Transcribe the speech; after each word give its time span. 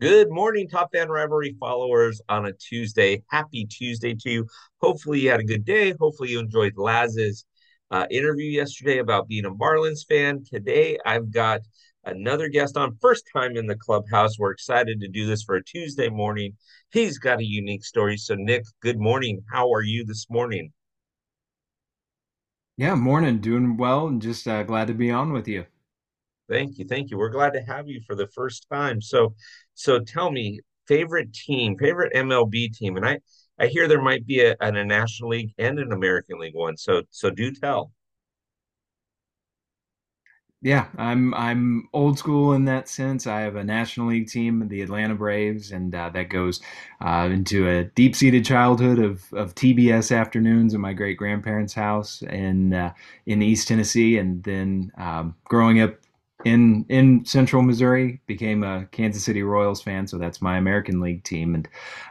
Good 0.00 0.28
morning, 0.28 0.68
Top 0.68 0.90
Fan 0.92 1.08
Rivalry 1.08 1.56
followers 1.60 2.20
on 2.28 2.46
a 2.46 2.52
Tuesday. 2.52 3.22
Happy 3.30 3.64
Tuesday 3.64 4.14
to 4.14 4.30
you. 4.30 4.46
Hopefully, 4.80 5.20
you 5.20 5.30
had 5.30 5.38
a 5.38 5.44
good 5.44 5.64
day. 5.64 5.94
Hopefully, 6.00 6.30
you 6.30 6.40
enjoyed 6.40 6.76
Laz's 6.76 7.46
uh, 7.92 8.04
interview 8.10 8.50
yesterday 8.50 8.98
about 8.98 9.28
being 9.28 9.44
a 9.44 9.52
Marlins 9.52 10.04
fan. 10.06 10.42
Today, 10.44 10.98
I've 11.06 11.30
got 11.30 11.60
another 12.04 12.48
guest 12.48 12.76
on, 12.76 12.98
first 13.00 13.24
time 13.32 13.56
in 13.56 13.68
the 13.68 13.76
clubhouse. 13.76 14.36
We're 14.36 14.50
excited 14.50 15.00
to 15.00 15.08
do 15.08 15.26
this 15.26 15.44
for 15.44 15.54
a 15.54 15.64
Tuesday 15.64 16.08
morning. 16.08 16.56
He's 16.90 17.18
got 17.18 17.38
a 17.38 17.46
unique 17.46 17.84
story. 17.84 18.16
So, 18.16 18.34
Nick, 18.34 18.64
good 18.80 18.98
morning. 18.98 19.42
How 19.52 19.72
are 19.72 19.82
you 19.82 20.04
this 20.04 20.26
morning? 20.28 20.72
Yeah, 22.76 22.96
morning, 22.96 23.38
doing 23.38 23.76
well, 23.76 24.08
and 24.08 24.20
just 24.20 24.48
uh, 24.48 24.64
glad 24.64 24.88
to 24.88 24.94
be 24.94 25.12
on 25.12 25.32
with 25.32 25.46
you. 25.46 25.66
Thank 26.48 26.78
you. 26.78 26.84
Thank 26.84 27.10
you. 27.10 27.18
We're 27.18 27.30
glad 27.30 27.54
to 27.54 27.62
have 27.62 27.88
you 27.88 28.00
for 28.06 28.14
the 28.14 28.28
first 28.28 28.66
time. 28.70 29.00
So, 29.00 29.34
so 29.74 29.98
tell 30.00 30.30
me, 30.30 30.60
favorite 30.86 31.32
team, 31.32 31.76
favorite 31.78 32.12
MLB 32.14 32.68
team, 32.68 32.96
and 32.96 33.06
I, 33.06 33.20
I 33.58 33.66
hear 33.66 33.88
there 33.88 34.02
might 34.02 34.26
be 34.26 34.40
a, 34.40 34.56
a 34.60 34.72
National 34.72 35.30
League 35.30 35.52
and 35.58 35.78
an 35.78 35.92
American 35.92 36.38
League 36.38 36.54
one. 36.54 36.76
So, 36.76 37.02
so 37.10 37.30
do 37.30 37.50
tell. 37.52 37.92
Yeah, 40.62 40.88
I'm 40.96 41.34
I'm 41.34 41.88
old 41.92 42.18
school 42.18 42.54
in 42.54 42.64
that 42.64 42.88
sense. 42.88 43.26
I 43.26 43.42
have 43.42 43.54
a 43.56 43.62
National 43.62 44.06
League 44.08 44.28
team, 44.28 44.66
the 44.68 44.80
Atlanta 44.80 45.14
Braves, 45.14 45.72
and 45.72 45.94
uh, 45.94 46.08
that 46.14 46.30
goes 46.30 46.62
uh, 47.02 47.28
into 47.30 47.68
a 47.68 47.84
deep-seated 47.84 48.46
childhood 48.46 48.98
of, 48.98 49.30
of 49.34 49.54
TBS 49.54 50.10
afternoons 50.10 50.72
in 50.72 50.80
my 50.80 50.94
great 50.94 51.18
grandparents' 51.18 51.74
house 51.74 52.22
in 52.22 52.72
uh, 52.72 52.94
in 53.26 53.42
East 53.42 53.68
Tennessee, 53.68 54.16
and 54.16 54.42
then 54.42 54.90
um, 54.96 55.34
growing 55.44 55.82
up 55.82 55.96
in 56.44 56.84
in 56.88 57.24
Central 57.24 57.62
Missouri, 57.62 58.20
became 58.26 58.62
a 58.62 58.86
Kansas 58.92 59.24
City 59.24 59.42
Royals 59.42 59.82
fan. 59.82 60.06
So 60.06 60.18
that's 60.18 60.42
my 60.42 60.58
American 60.58 61.00
League 61.00 61.24
team, 61.24 61.54
and 61.54 61.68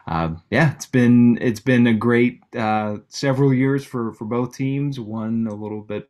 uh, 0.07 0.35
yeah, 0.49 0.73
it's 0.73 0.85
been 0.85 1.37
it's 1.41 1.59
been 1.59 1.87
a 1.87 1.93
great 1.93 2.41
uh, 2.55 2.97
several 3.09 3.53
years 3.53 3.85
for 3.85 4.13
for 4.13 4.25
both 4.25 4.55
teams. 4.55 4.99
One 4.99 5.47
a 5.49 5.53
little 5.55 5.81
bit 5.81 6.09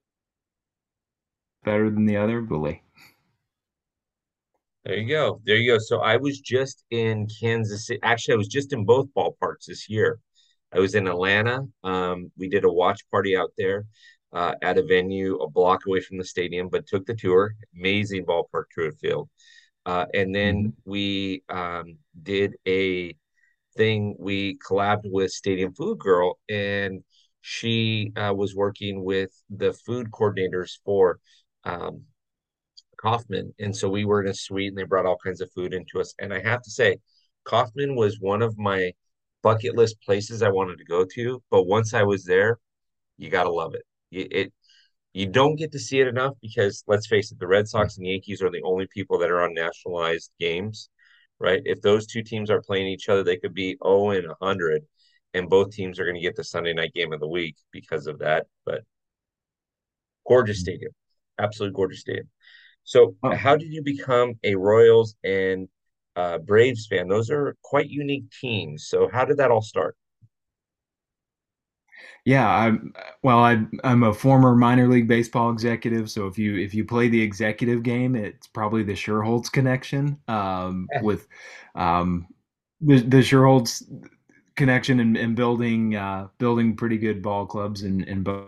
better 1.63 1.89
than 1.89 2.05
the 2.05 2.17
other, 2.17 2.41
bully. 2.41 2.83
There 4.85 4.97
you 4.97 5.07
go. 5.07 5.41
There 5.45 5.55
you 5.55 5.71
go. 5.71 5.77
So 5.79 5.99
I 5.99 6.17
was 6.17 6.39
just 6.39 6.83
in 6.91 7.27
Kansas 7.39 7.87
City. 7.87 7.99
Actually, 8.03 8.33
I 8.35 8.37
was 8.37 8.49
just 8.49 8.73
in 8.73 8.85
both 8.85 9.07
ballparks 9.15 9.65
this 9.67 9.89
year. 9.89 10.19
I 10.73 10.79
was 10.79 10.95
in 10.95 11.07
Atlanta. 11.07 11.61
Um, 11.83 12.31
we 12.37 12.49
did 12.49 12.65
a 12.65 12.71
watch 12.71 12.99
party 13.09 13.37
out 13.37 13.51
there 13.57 13.85
uh, 14.33 14.55
at 14.61 14.77
a 14.77 14.83
venue 14.83 15.37
a 15.37 15.49
block 15.49 15.85
away 15.87 16.01
from 16.01 16.17
the 16.17 16.25
stadium, 16.25 16.69
but 16.69 16.87
took 16.87 17.05
the 17.05 17.15
tour. 17.15 17.55
Amazing 17.77 18.25
ballpark, 18.25 18.65
Truist 18.77 18.99
Field. 18.99 19.29
Uh, 19.85 20.05
and 20.13 20.35
then 20.35 20.69
hmm 20.69 20.73
we 20.85 21.43
um, 21.49 21.97
did 22.23 22.55
a 22.67 23.15
thing. 23.77 24.15
We 24.19 24.57
collabed 24.59 25.03
with 25.11 25.31
Stadium 25.31 25.73
Food 25.73 25.99
Girl, 25.99 26.39
and 26.49 27.03
she 27.41 28.11
uh, 28.17 28.33
was 28.35 28.55
working 28.55 29.03
with 29.03 29.31
the 29.49 29.73
food 29.73 30.11
coordinators 30.11 30.79
for 30.85 31.19
um, 31.65 32.03
Kauffman. 32.97 33.53
And 33.59 33.75
so 33.75 33.89
we 33.89 34.05
were 34.05 34.21
in 34.21 34.29
a 34.29 34.33
suite 34.33 34.69
and 34.69 34.77
they 34.77 34.83
brought 34.83 35.05
all 35.05 35.17
kinds 35.23 35.41
of 35.41 35.51
food 35.51 35.73
into 35.73 35.99
us. 35.99 36.13
And 36.19 36.33
I 36.33 36.39
have 36.41 36.61
to 36.63 36.71
say, 36.71 36.97
Kauffman 37.43 37.95
was 37.95 38.19
one 38.19 38.41
of 38.41 38.57
my 38.57 38.93
bucket 39.43 39.75
list 39.75 40.01
places 40.01 40.41
I 40.41 40.49
wanted 40.49 40.77
to 40.79 40.85
go 40.85 41.05
to. 41.13 41.43
But 41.51 41.63
once 41.67 41.93
I 41.93 42.03
was 42.03 42.23
there, 42.25 42.59
you 43.17 43.29
got 43.29 43.43
to 43.45 43.51
love 43.51 43.75
it. 43.75 43.83
It. 44.15 44.27
It 44.33 44.53
you 45.13 45.27
don't 45.27 45.55
get 45.57 45.71
to 45.73 45.79
see 45.79 45.99
it 45.99 46.07
enough 46.07 46.33
because 46.41 46.83
let's 46.87 47.07
face 47.07 47.31
it, 47.31 47.39
the 47.39 47.47
Red 47.47 47.67
Sox 47.67 47.97
and 47.97 48.07
Yankees 48.07 48.41
are 48.41 48.51
the 48.51 48.63
only 48.63 48.87
people 48.93 49.19
that 49.19 49.31
are 49.31 49.41
on 49.43 49.53
nationalized 49.53 50.31
games, 50.39 50.89
right? 51.39 51.61
If 51.65 51.81
those 51.81 52.07
two 52.07 52.23
teams 52.23 52.49
are 52.49 52.61
playing 52.61 52.87
each 52.87 53.09
other, 53.09 53.23
they 53.23 53.37
could 53.37 53.53
be 53.53 53.77
0 53.83 54.11
and 54.11 54.27
100, 54.27 54.83
and 55.33 55.49
both 55.49 55.71
teams 55.71 55.99
are 55.99 56.05
going 56.05 56.15
to 56.15 56.21
get 56.21 56.35
the 56.35 56.43
Sunday 56.43 56.73
night 56.73 56.93
game 56.93 57.13
of 57.13 57.19
the 57.19 57.27
week 57.27 57.55
because 57.71 58.07
of 58.07 58.19
that. 58.19 58.47
But 58.65 58.83
gorgeous 60.27 60.59
stadium, 60.59 60.91
absolutely 61.39 61.75
gorgeous 61.75 62.01
stadium. 62.01 62.29
So, 62.83 63.15
Oh, 63.23 63.35
how 63.35 63.55
did 63.55 63.71
you 63.73 63.83
become 63.83 64.35
a 64.43 64.55
Royals 64.55 65.15
and 65.23 65.69
uh, 66.15 66.39
Braves 66.39 66.87
fan? 66.87 67.07
Those 67.07 67.29
are 67.31 67.55
quite 67.63 67.89
unique 67.89 68.25
teams. 68.41 68.87
So, 68.87 69.09
how 69.11 69.25
did 69.25 69.37
that 69.37 69.51
all 69.51 69.61
start? 69.61 69.95
Yeah. 72.25 72.47
I'm 72.47 72.93
well. 73.21 73.39
I 73.39 73.63
I'm 73.83 74.03
a 74.03 74.13
former 74.13 74.55
minor 74.55 74.87
league 74.87 75.07
baseball 75.07 75.51
executive. 75.51 76.09
So 76.09 76.27
if 76.27 76.37
you 76.37 76.57
if 76.57 76.73
you 76.73 76.85
play 76.85 77.09
the 77.09 77.21
executive 77.21 77.83
game, 77.83 78.15
it's 78.15 78.47
probably 78.47 78.83
the 78.83 78.93
Schuerholz 78.93 79.51
connection 79.51 80.17
um, 80.27 80.87
with 81.01 81.27
um, 81.75 82.27
the 82.81 82.99
the 82.99 83.17
Schuerholz 83.17 83.83
connection 84.55 84.99
and, 84.99 85.17
and 85.17 85.35
building 85.35 85.95
uh, 85.95 86.27
building 86.37 86.75
pretty 86.75 86.97
good 86.97 87.21
ball 87.21 87.45
clubs 87.45 87.83
in 87.83 88.03
in 88.03 88.23
both, 88.23 88.47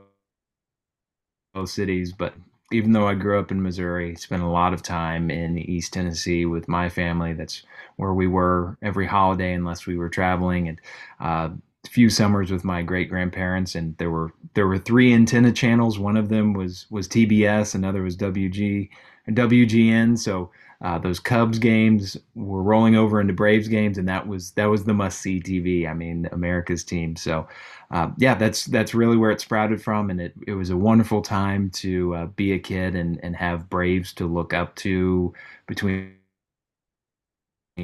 both 1.54 1.70
cities. 1.70 2.14
But 2.14 2.34
even 2.72 2.92
though 2.92 3.08
I 3.08 3.14
grew 3.14 3.40
up 3.40 3.52
in 3.52 3.62
Missouri, 3.62 4.16
spent 4.16 4.42
a 4.42 4.48
lot 4.48 4.74
of 4.74 4.82
time 4.82 5.30
in 5.30 5.58
East 5.58 5.94
Tennessee 5.94 6.46
with 6.46 6.68
my 6.68 6.90
family. 6.90 7.34
That's 7.34 7.64
where 7.98 8.14
we 8.14 8.28
were 8.28 8.78
every 8.82 9.06
holiday, 9.08 9.54
unless 9.54 9.86
we 9.86 9.98
were 9.98 10.10
traveling, 10.10 10.68
and 10.68 10.82
uh, 11.20 11.50
few 11.88 12.10
summers 12.10 12.52
with 12.52 12.64
my 12.64 12.82
great 12.82 13.10
grandparents. 13.10 13.76
And 13.76 13.98
there 13.98 14.12
were 14.12 14.34
there 14.54 14.68
were 14.68 14.78
three 14.78 15.14
antenna 15.14 15.52
channels. 15.52 16.00
One 16.00 16.18
of 16.18 16.30
them 16.30 16.54
was 16.54 16.86
was 16.90 17.08
TBS, 17.08 17.76
another 17.76 18.02
was 18.02 18.18
WG 18.18 18.90
WGN. 19.30 20.18
So 20.18 20.52
uh, 20.82 21.00
those 21.00 21.20
Cubs 21.20 21.58
games 21.58 22.18
were 22.36 22.62
rolling 22.62 22.96
over 22.96 23.22
into 23.22 23.34
Braves 23.34 23.68
games, 23.68 23.98
and 23.98 24.08
that 24.08 24.28
was 24.28 24.52
that 24.52 24.66
was 24.66 24.84
the 24.84 24.94
must 24.94 25.22
see 25.22 25.40
TV. 25.40 25.90
I 25.90 25.94
mean, 25.94 26.28
America's 26.32 26.84
team. 26.84 27.16
So 27.16 27.48
uh, 27.92 28.12
yeah, 28.18 28.36
that's 28.36 28.66
that's 28.66 28.94
really 28.94 29.18
where 29.18 29.32
it 29.32 29.42
sprouted 29.42 29.82
from, 29.82 30.10
and 30.10 30.20
it, 30.20 30.34
it 30.48 30.54
was 30.54 30.70
a 30.70 30.78
wonderful 30.78 31.22
time 31.22 31.70
to 31.72 32.16
uh, 32.16 32.26
be 32.28 32.52
a 32.54 32.60
kid 32.60 32.96
and 32.96 33.20
and 33.24 33.36
have 33.36 33.70
Braves 33.70 34.14
to 34.16 34.28
look 34.28 34.54
up 34.54 34.76
to 34.78 35.34
between 35.68 36.14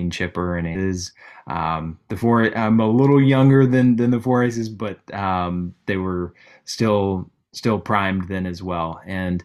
Chipper 0.10 0.58
and 0.58 0.68
is 0.68 1.12
um, 1.48 2.00
the 2.08 2.16
four. 2.16 2.56
I'm 2.58 2.80
a 2.80 2.90
little 2.90 3.22
younger 3.22 3.66
than 3.68 3.98
than 3.98 4.12
the 4.12 4.22
four 4.22 4.44
aces, 4.44 4.70
but 4.70 5.00
um, 5.14 5.76
they 5.86 5.98
were 5.98 6.34
still 6.66 7.30
still 7.52 7.80
primed 7.80 8.30
then 8.30 8.46
as 8.46 8.64
well, 8.64 9.02
and 9.06 9.44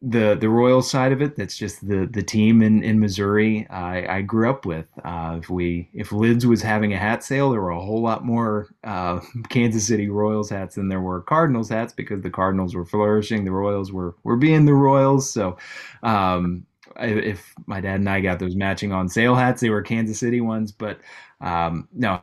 the 0.00 0.36
the 0.38 0.48
Royals 0.48 0.90
side 0.90 1.12
of 1.12 1.20
it, 1.20 1.36
that's 1.36 1.56
just 1.56 1.86
the 1.86 2.08
the 2.10 2.22
team 2.22 2.62
in 2.62 2.82
in 2.82 2.98
Missouri 2.98 3.66
I, 3.68 4.18
I 4.18 4.22
grew 4.22 4.48
up 4.48 4.64
with. 4.64 4.86
Uh, 5.04 5.38
if 5.42 5.50
we 5.50 5.90
if 5.92 6.12
Lids 6.12 6.46
was 6.46 6.62
having 6.62 6.94
a 6.94 6.98
hat 6.98 7.22
sale, 7.22 7.50
there 7.50 7.60
were 7.60 7.70
a 7.70 7.80
whole 7.80 8.02
lot 8.02 8.24
more 8.24 8.68
uh, 8.84 9.20
Kansas 9.50 9.86
City 9.86 10.08
Royals 10.08 10.48
hats 10.48 10.76
than 10.76 10.88
there 10.88 11.00
were 11.00 11.20
Cardinals 11.22 11.68
hats 11.68 11.92
because 11.92 12.22
the 12.22 12.30
Cardinals 12.30 12.74
were 12.74 12.86
flourishing, 12.86 13.44
the 13.44 13.50
Royals 13.50 13.92
were 13.92 14.14
were 14.24 14.36
being 14.36 14.64
the 14.64 14.74
Royals. 14.74 15.30
So. 15.30 15.58
Um, 16.02 16.66
if 17.00 17.54
my 17.66 17.80
dad 17.80 17.96
and 18.00 18.08
I 18.08 18.20
got 18.20 18.38
those 18.38 18.56
matching 18.56 18.92
on 18.92 19.08
sale 19.08 19.34
hats, 19.34 19.60
they 19.60 19.70
were 19.70 19.82
Kansas 19.82 20.18
City 20.18 20.40
ones, 20.40 20.72
but 20.72 21.00
um, 21.40 21.88
no, 21.92 22.22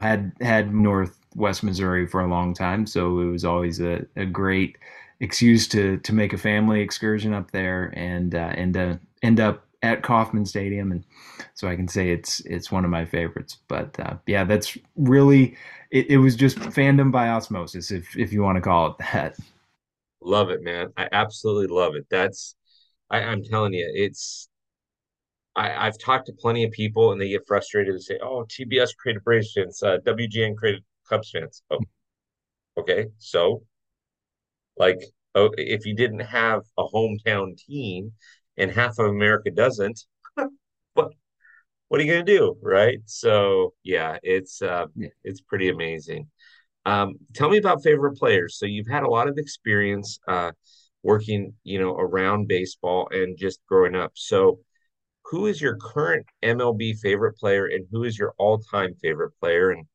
had 0.00 0.32
had 0.40 0.74
Northwest 0.74 1.62
Missouri 1.62 2.06
for 2.06 2.20
a 2.20 2.28
long 2.28 2.54
time, 2.54 2.86
so 2.86 3.20
it 3.20 3.26
was 3.30 3.44
always 3.44 3.80
a, 3.80 4.06
a 4.16 4.24
great 4.26 4.76
excuse 5.20 5.66
to 5.68 5.98
to 5.98 6.12
make 6.12 6.32
a 6.32 6.38
family 6.38 6.80
excursion 6.80 7.32
up 7.34 7.50
there 7.50 7.92
and 7.96 8.34
uh, 8.34 8.52
and 8.54 8.76
uh, 8.76 8.96
end 9.22 9.40
up 9.40 9.64
at 9.82 10.02
Kauffman 10.02 10.46
Stadium, 10.46 10.92
and 10.92 11.04
so 11.54 11.68
I 11.68 11.76
can 11.76 11.88
say 11.88 12.10
it's 12.10 12.40
it's 12.40 12.70
one 12.70 12.84
of 12.84 12.90
my 12.90 13.04
favorites. 13.04 13.58
But 13.68 13.98
uh, 13.98 14.16
yeah, 14.26 14.44
that's 14.44 14.76
really 14.96 15.56
it, 15.90 16.10
it 16.10 16.18
was 16.18 16.36
just 16.36 16.58
fandom 16.58 17.10
by 17.10 17.28
osmosis, 17.28 17.90
if 17.90 18.16
if 18.16 18.32
you 18.32 18.42
want 18.42 18.56
to 18.56 18.62
call 18.62 18.92
it 18.92 18.98
that. 18.98 19.36
Love 20.20 20.50
it, 20.50 20.62
man. 20.62 20.92
I 20.96 21.08
absolutely 21.12 21.74
love 21.74 21.94
it. 21.94 22.06
That's 22.10 22.54
I, 23.10 23.20
I'm 23.22 23.42
telling 23.44 23.74
you, 23.74 23.90
it's 23.94 24.48
I, 25.56 25.86
I've 25.86 25.98
talked 25.98 26.26
to 26.26 26.32
plenty 26.32 26.64
of 26.64 26.70
people 26.72 27.12
and 27.12 27.20
they 27.20 27.28
get 27.28 27.46
frustrated 27.46 27.92
and 27.94 28.02
say, 28.02 28.18
"Oh, 28.22 28.44
TBS 28.48 28.94
created 28.94 29.24
Braves 29.24 29.52
fans, 29.54 29.82
uh, 29.82 29.98
WGN 30.04 30.56
created 30.56 30.84
Cubs 31.08 31.30
fans." 31.30 31.62
Oh, 31.70 31.80
okay. 32.78 33.06
So, 33.18 33.64
like, 34.76 34.98
oh, 35.34 35.50
if 35.56 35.86
you 35.86 35.94
didn't 35.94 36.20
have 36.20 36.62
a 36.76 36.84
hometown 36.84 37.56
team 37.56 38.12
and 38.56 38.70
half 38.70 38.98
of 38.98 39.06
America 39.06 39.50
doesn't, 39.50 40.00
what 40.94 41.12
what 41.88 42.00
are 42.00 42.04
you 42.04 42.12
gonna 42.12 42.24
do, 42.24 42.56
right? 42.62 43.00
So, 43.06 43.74
yeah, 43.84 44.18
it's 44.22 44.62
uh, 44.62 44.86
Yeah. 44.96 45.10
it's 45.24 45.40
pretty 45.42 45.70
amazing. 45.70 46.30
Um, 46.86 47.16
tell 47.34 47.50
me 47.50 47.58
about 47.58 47.82
favorite 47.84 48.16
players. 48.18 48.58
So 48.58 48.66
you've 48.66 48.88
had 48.88 49.04
a 49.04 49.10
lot 49.10 49.28
of 49.28 49.38
experience 49.38 50.20
uh, 50.28 50.52
working, 51.08 51.54
you 51.64 51.78
know, 51.80 51.94
around 51.94 52.48
baseball 52.48 53.08
and 53.10 53.38
just 53.38 53.60
growing 53.66 53.96
up. 53.96 54.12
So 54.14 54.60
who 55.24 55.46
is 55.46 55.60
your 55.60 55.76
current 55.76 56.26
MLB 56.42 56.94
favorite 56.94 57.38
player 57.38 57.66
and 57.66 57.86
who 57.90 58.04
is 58.04 58.18
your 58.18 58.34
all-time 58.38 58.94
favorite 59.02 59.32
player? 59.40 59.70
And 59.70 59.86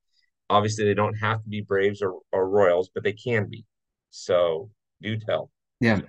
obviously 0.49 0.85
they 0.85 0.95
don't 0.95 1.15
have 1.15 1.43
to 1.43 1.49
be 1.49 1.61
Braves 1.61 2.01
or, 2.01 2.19
or 2.31 2.49
Royals, 2.49 2.89
but 2.93 3.03
they 3.03 3.13
can 3.13 3.47
be. 3.47 3.63
So 4.09 4.71
do 5.03 5.17
tell. 5.17 5.51
Yeah, 5.79 6.01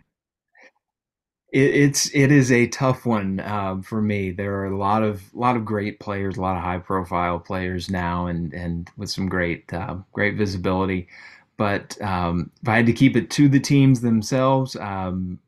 it, 1.53 1.75
it's 1.75 2.15
it 2.15 2.33
is 2.33 2.51
a 2.51 2.67
tough 2.69 3.07
one 3.07 3.41
um, 3.41 3.83
for 3.83 4.03
me. 4.03 4.31
There 4.33 4.55
are 4.57 4.67
a 4.67 4.77
lot 4.77 5.03
of 5.03 5.23
lot 5.35 5.57
of 5.57 5.65
great 5.65 6.01
players, 6.01 6.37
a 6.37 6.41
lot 6.41 6.57
of 6.57 6.63
high 6.63 6.79
profile 6.79 7.39
players 7.39 7.91
now, 7.91 8.27
and 8.27 8.53
and 8.53 8.91
with 8.97 9.11
some 9.11 9.29
great 9.29 9.73
uh, 9.73 9.97
great 10.13 10.37
visibility. 10.37 11.09
But 11.57 12.01
um, 12.03 12.51
if 12.63 12.69
I 12.69 12.77
had 12.77 12.87
to 12.87 12.93
keep 12.93 13.17
it 13.17 13.31
to 13.31 13.49
the 13.49 13.61
teams 13.61 14.01
themselves, 14.01 14.77
um, 14.77 15.39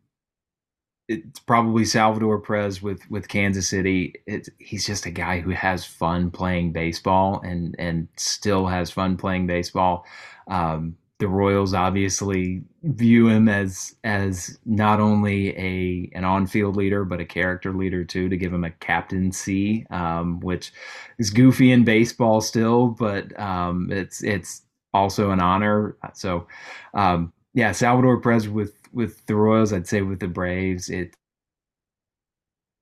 it's 1.08 1.38
probably 1.40 1.84
Salvador 1.84 2.40
Perez 2.40 2.82
with 2.82 3.08
with 3.10 3.28
Kansas 3.28 3.68
City. 3.68 4.14
It, 4.26 4.48
he's 4.58 4.86
just 4.86 5.06
a 5.06 5.10
guy 5.10 5.40
who 5.40 5.50
has 5.50 5.84
fun 5.84 6.30
playing 6.30 6.72
baseball 6.72 7.40
and 7.44 7.74
and 7.78 8.08
still 8.16 8.66
has 8.66 8.90
fun 8.90 9.16
playing 9.16 9.46
baseball. 9.46 10.04
Um, 10.48 10.96
the 11.18 11.28
Royals 11.28 11.72
obviously 11.72 12.62
view 12.82 13.28
him 13.28 13.48
as 13.48 13.94
as 14.04 14.58
not 14.66 15.00
only 15.00 15.56
a 15.56 16.10
an 16.14 16.24
on 16.24 16.46
field 16.46 16.76
leader 16.76 17.04
but 17.04 17.20
a 17.20 17.24
character 17.24 17.72
leader 17.72 18.04
too. 18.04 18.28
To 18.28 18.36
give 18.36 18.52
him 18.52 18.64
a 18.64 18.70
captaincy, 18.72 19.86
um, 19.90 20.40
which 20.40 20.72
is 21.18 21.30
goofy 21.30 21.70
in 21.70 21.84
baseball 21.84 22.40
still, 22.40 22.88
but 22.88 23.38
um, 23.38 23.90
it's 23.92 24.22
it's 24.24 24.62
also 24.94 25.30
an 25.30 25.40
honor. 25.40 25.96
So, 26.14 26.46
um, 26.94 27.32
yeah, 27.54 27.72
Salvador 27.72 28.20
Perez 28.20 28.48
with 28.48 28.74
with 28.92 29.24
the 29.26 29.34
Royals, 29.36 29.72
I'd 29.72 29.86
say 29.86 30.02
with 30.02 30.20
the 30.20 30.28
Braves, 30.28 30.88
it 30.88 31.14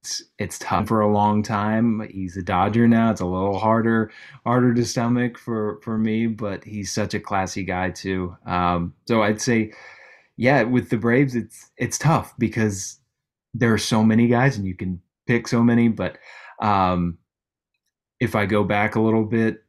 it's 0.04 0.22
it's 0.38 0.58
tough 0.58 0.88
for 0.88 1.00
a 1.00 1.10
long 1.10 1.42
time. 1.42 2.06
He's 2.10 2.36
a 2.36 2.42
Dodger 2.42 2.86
now. 2.86 3.10
It's 3.10 3.22
a 3.22 3.26
little 3.26 3.58
harder 3.58 4.10
harder 4.44 4.74
to 4.74 4.84
stomach 4.84 5.38
for 5.38 5.80
for 5.82 5.96
me, 5.96 6.26
but 6.26 6.62
he's 6.64 6.92
such 6.92 7.14
a 7.14 7.20
classy 7.20 7.64
guy 7.64 7.90
too. 7.90 8.36
Um, 8.46 8.94
so 9.06 9.22
I'd 9.22 9.40
say, 9.40 9.72
yeah, 10.36 10.62
with 10.64 10.90
the 10.90 10.98
Braves, 10.98 11.34
it's 11.34 11.70
it's 11.78 11.96
tough 11.98 12.34
because 12.38 13.00
there 13.54 13.72
are 13.72 13.78
so 13.78 14.04
many 14.04 14.28
guys 14.28 14.58
and 14.58 14.66
you 14.66 14.74
can 14.76 15.00
pick 15.26 15.48
so 15.48 15.62
many. 15.62 15.88
But 15.88 16.18
um, 16.60 17.18
if 18.20 18.34
I 18.34 18.44
go 18.46 18.62
back 18.62 18.96
a 18.96 19.00
little 19.00 19.24
bit, 19.24 19.63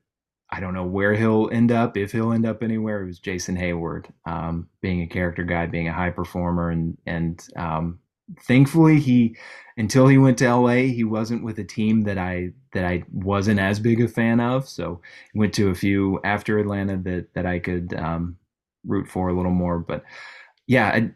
I 0.52 0.60
don't 0.60 0.74
know 0.74 0.86
where 0.86 1.14
he'll 1.16 1.50
end 1.52 1.72
up, 1.72 1.98
if 1.98 2.12
he'll 2.12 2.32
end 2.32 2.46
up 2.46 2.62
anywhere. 2.62 3.02
It 3.02 3.08
was 3.08 3.20
Jason 3.20 3.58
Heyward, 3.58 4.06
um, 4.26 4.70
being 4.82 5.02
a 5.02 5.08
character 5.08 5.44
guy, 5.44 5.66
being 5.66 5.88
a 5.88 5.94
high 5.94 6.12
performer, 6.12 6.70
and 6.70 6.98
and 7.06 7.46
um, 7.56 8.00
thankfully 8.42 9.00
he, 9.00 9.36
until 9.78 10.08
he 10.08 10.18
went 10.18 10.38
to 10.40 10.54
LA, 10.54 10.88
he 10.88 11.04
wasn't 11.04 11.44
with 11.44 11.60
a 11.60 11.64
team 11.64 12.04
that 12.04 12.18
I 12.18 12.52
that 12.74 12.86
I 12.86 13.04
wasn't 13.12 13.60
as 13.60 13.80
big 13.80 14.02
a 14.02 14.08
fan 14.08 14.40
of. 14.40 14.68
So 14.70 15.02
went 15.34 15.54
to 15.56 15.70
a 15.70 15.76
few 15.76 16.20
after 16.24 16.60
Atlanta 16.60 16.98
that 16.98 17.34
that 17.34 17.46
I 17.46 17.60
could 17.60 17.94
um, 17.96 18.38
root 18.86 19.08
for 19.08 19.30
a 19.30 19.36
little 19.36 19.52
more. 19.52 19.80
But 19.80 20.04
yeah, 20.68 20.88
I, 20.90 21.12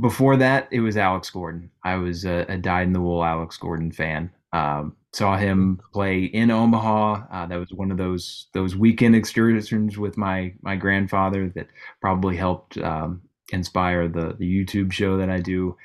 before 0.00 0.36
that, 0.36 0.68
it 0.70 0.80
was 0.80 0.96
Alex 0.96 1.30
Gordon. 1.30 1.70
I 1.84 1.96
was 1.96 2.24
a, 2.24 2.44
a 2.48 2.58
dyed 2.58 2.86
in 2.86 2.92
the 2.92 3.00
wool 3.00 3.24
Alex 3.24 3.56
Gordon 3.56 3.92
fan. 3.92 4.30
Um, 4.52 4.96
saw 5.14 5.36
him 5.36 5.80
play 5.92 6.24
in 6.24 6.50
Omaha. 6.50 7.26
Uh, 7.30 7.46
that 7.46 7.60
was 7.60 7.72
one 7.72 7.92
of 7.92 7.98
those 7.98 8.48
those 8.52 8.74
weekend 8.74 9.14
excursions 9.14 9.96
with 9.96 10.16
my 10.16 10.52
my 10.60 10.74
grandfather 10.74 11.52
that 11.54 11.68
probably 12.00 12.36
helped 12.36 12.76
um, 12.78 13.22
inspire 13.52 14.08
the 14.08 14.34
the 14.36 14.44
YouTube 14.44 14.92
show 14.92 15.16
that 15.18 15.30
I 15.30 15.38
do. 15.38 15.76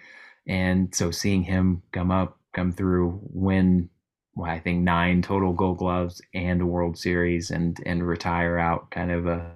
And 0.48 0.94
so 0.96 1.12
seeing 1.12 1.44
him 1.44 1.84
come 1.92 2.10
up, 2.10 2.40
come 2.54 2.72
through, 2.72 3.20
win, 3.22 3.90
well, 4.34 4.50
I 4.50 4.60
think 4.60 4.81
nine 4.81 5.22
total 5.22 5.54
Gold 5.54 5.78
Gloves 5.78 6.22
and 6.34 6.60
a 6.62 6.66
World 6.66 6.98
Series, 6.98 7.52
and 7.52 7.80
and 7.86 8.06
retire 8.08 8.58
out 8.58 8.90
kind 8.90 9.12
of 9.12 9.28
a 9.28 9.56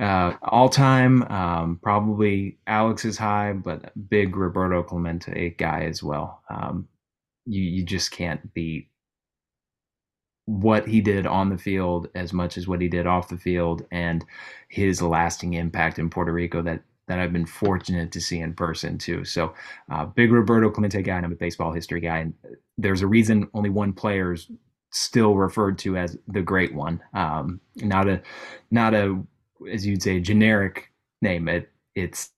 uh, 0.00 0.32
all 0.42 0.68
time, 0.68 1.22
um, 1.24 1.78
probably 1.80 2.58
Alex 2.66 3.04
is 3.04 3.16
high, 3.16 3.52
but 3.52 3.92
big 4.08 4.36
Roberto 4.36 4.82
Clemente 4.82 5.50
guy 5.56 5.84
as 5.84 6.02
well. 6.02 6.42
Um, 6.50 6.88
you 7.46 7.62
you 7.62 7.84
just 7.84 8.10
can't 8.10 8.52
beat 8.54 8.88
what 10.46 10.86
he 10.86 11.00
did 11.00 11.26
on 11.26 11.48
the 11.48 11.58
field 11.58 12.08
as 12.14 12.32
much 12.32 12.58
as 12.58 12.68
what 12.68 12.80
he 12.80 12.88
did 12.88 13.06
off 13.06 13.28
the 13.28 13.36
field 13.36 13.86
and 13.90 14.24
his 14.68 15.00
lasting 15.00 15.54
impact 15.54 15.98
in 15.98 16.10
Puerto 16.10 16.32
Rico 16.32 16.62
that 16.62 16.82
that 17.06 17.18
I've 17.18 17.32
been 17.32 17.46
fortunate 17.46 18.12
to 18.12 18.20
see 18.20 18.40
in 18.40 18.54
person 18.54 18.96
too. 18.96 19.24
So, 19.24 19.54
uh, 19.90 20.06
big 20.06 20.32
Roberto 20.32 20.70
Clemente 20.70 21.02
guy, 21.02 21.16
and 21.16 21.26
I'm 21.26 21.32
a 21.32 21.36
baseball 21.36 21.72
history 21.72 22.00
guy, 22.00 22.18
and 22.18 22.34
there's 22.78 23.02
a 23.02 23.06
reason 23.06 23.48
only 23.52 23.70
one 23.70 23.92
player 23.92 24.32
is 24.32 24.50
still 24.90 25.34
referred 25.36 25.78
to 25.80 25.96
as 25.98 26.16
the 26.28 26.40
great 26.40 26.74
one. 26.74 27.02
Um, 27.12 27.60
not 27.76 28.08
a, 28.08 28.22
not 28.70 28.94
a, 28.94 29.22
as 29.70 29.86
you'd 29.86 30.02
say, 30.02 30.18
generic 30.20 30.90
name. 31.20 31.48
It 31.48 31.70
it's 31.94 32.30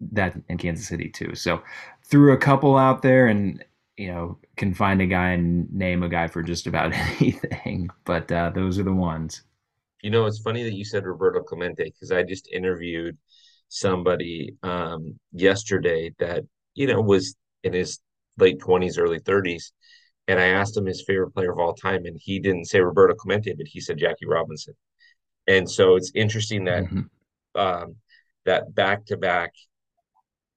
that 0.00 0.34
in 0.48 0.58
Kansas 0.58 0.86
City 0.86 1.08
too. 1.08 1.34
So 1.34 1.62
threw 2.04 2.32
a 2.32 2.38
couple 2.38 2.76
out 2.76 3.02
there 3.02 3.26
and 3.26 3.64
you 3.96 4.08
know 4.08 4.38
can 4.56 4.74
find 4.74 5.00
a 5.00 5.06
guy 5.06 5.30
and 5.30 5.72
name 5.72 6.02
a 6.02 6.08
guy 6.08 6.28
for 6.28 6.42
just 6.42 6.66
about 6.66 6.92
anything. 7.20 7.88
But 8.04 8.30
uh, 8.30 8.50
those 8.50 8.78
are 8.78 8.84
the 8.84 8.92
ones. 8.92 9.42
You 10.02 10.10
know, 10.10 10.26
it's 10.26 10.38
funny 10.38 10.62
that 10.62 10.74
you 10.74 10.84
said 10.84 11.04
Roberto 11.04 11.42
Clemente 11.42 11.84
because 11.84 12.12
I 12.12 12.22
just 12.22 12.48
interviewed 12.52 13.16
somebody 13.68 14.54
um, 14.62 15.18
yesterday 15.32 16.14
that 16.18 16.44
you 16.74 16.86
know 16.86 17.00
was 17.00 17.34
in 17.64 17.72
his 17.72 18.00
late 18.38 18.60
twenties, 18.60 18.98
early 18.98 19.18
thirties, 19.18 19.72
and 20.28 20.38
I 20.38 20.46
asked 20.46 20.76
him 20.76 20.86
his 20.86 21.04
favorite 21.06 21.32
player 21.32 21.52
of 21.52 21.58
all 21.58 21.74
time, 21.74 22.04
and 22.04 22.16
he 22.20 22.38
didn't 22.38 22.66
say 22.66 22.80
Roberto 22.80 23.14
Clemente, 23.14 23.54
but 23.54 23.66
he 23.66 23.80
said 23.80 23.98
Jackie 23.98 24.26
Robinson. 24.26 24.74
And 25.48 25.68
so 25.68 25.96
it's 25.96 26.12
interesting 26.14 26.64
that 26.64 26.84
mm-hmm. 26.84 27.60
um, 27.60 27.96
that 28.44 28.74
back 28.74 29.06
to 29.06 29.16
back 29.16 29.52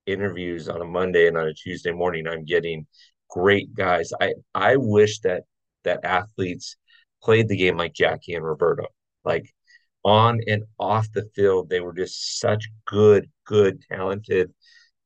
interviews 0.06 0.70
on 0.70 0.82
a 0.82 0.86
Monday 0.86 1.28
and 1.28 1.38
on 1.38 1.48
a 1.48 1.54
Tuesday 1.54 1.92
morning, 1.92 2.28
I'm 2.28 2.46
getting 2.46 2.88
great 3.30 3.74
guys. 3.74 4.12
I 4.22 4.34
I 4.54 4.76
wish 4.78 5.20
that 5.22 5.44
that 5.84 6.06
athletes 6.06 6.78
played 7.24 7.48
the 7.48 7.58
game 7.58 7.78
like 7.78 7.94
Jackie 7.94 8.34
and 8.36 8.46
Roberto, 8.46 8.86
like 9.26 9.54
on 10.04 10.40
and 10.48 10.64
off 10.80 11.12
the 11.14 11.30
field. 11.36 11.70
They 11.70 11.80
were 11.80 11.94
just 11.94 12.40
such 12.40 12.70
good, 12.86 13.30
good, 13.46 13.82
talented 13.92 14.52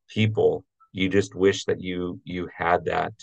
people. 0.10 0.66
You 0.92 1.10
just 1.10 1.36
wish 1.36 1.66
that 1.66 1.82
you 1.82 2.22
you 2.24 2.50
had 2.56 2.86
that 2.86 3.14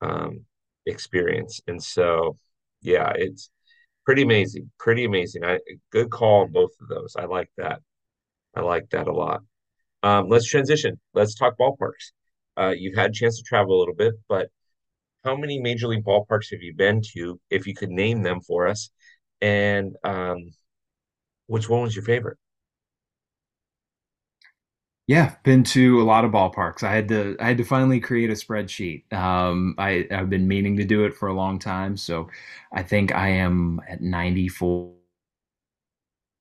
um, 0.00 0.44
experience. 0.86 1.60
And 1.66 1.82
so, 1.82 2.38
yeah, 2.82 3.12
it's 3.16 3.50
pretty 4.04 4.22
amazing, 4.22 4.70
pretty 4.78 5.04
amazing. 5.04 5.44
I 5.44 5.58
good 5.90 6.10
call 6.10 6.42
on 6.42 6.52
both 6.52 6.72
of 6.80 6.88
those. 6.88 7.16
I 7.16 7.24
like 7.26 7.50
that. 7.56 7.80
I 8.54 8.60
like 8.60 8.90
that 8.90 9.08
a 9.08 9.12
lot. 9.12 9.42
Um, 10.02 10.28
let's 10.28 10.46
transition. 10.48 11.00
Let's 11.14 11.34
talk 11.34 11.56
ballparks. 11.58 12.12
Uh, 12.58 12.74
you've 12.76 12.96
had 12.96 13.10
a 13.10 13.14
chance 13.14 13.38
to 13.38 13.44
travel 13.44 13.76
a 13.76 13.80
little 13.80 13.94
bit, 13.94 14.14
but 14.28 14.48
how 15.24 15.36
many 15.36 15.60
major 15.60 15.88
league 15.88 16.04
ballparks 16.04 16.50
have 16.52 16.62
you 16.62 16.74
been 16.76 17.02
to? 17.14 17.40
If 17.50 17.66
you 17.66 17.74
could 17.74 17.90
name 17.90 18.22
them 18.22 18.40
for 18.42 18.68
us, 18.68 18.90
and 19.42 19.96
um, 20.04 20.38
which 21.46 21.68
one 21.68 21.82
was 21.82 21.94
your 21.96 22.04
favorite? 22.04 22.38
Yeah, 25.08 25.34
been 25.42 25.64
to 25.64 26.00
a 26.00 26.04
lot 26.04 26.24
of 26.24 26.30
ballparks. 26.30 26.82
I 26.84 26.94
had 26.94 27.08
to 27.08 27.36
I 27.40 27.46
had 27.48 27.58
to 27.58 27.64
finally 27.64 28.00
create 28.00 28.30
a 28.30 28.34
spreadsheet. 28.34 29.12
Um, 29.12 29.74
I 29.78 30.06
I've 30.10 30.30
been 30.30 30.46
meaning 30.48 30.76
to 30.76 30.84
do 30.84 31.04
it 31.04 31.14
for 31.14 31.28
a 31.28 31.34
long 31.34 31.58
time, 31.58 31.96
so 31.96 32.28
I 32.72 32.82
think 32.82 33.12
I 33.14 33.28
am 33.30 33.80
at 33.88 34.00
94. 34.00 34.94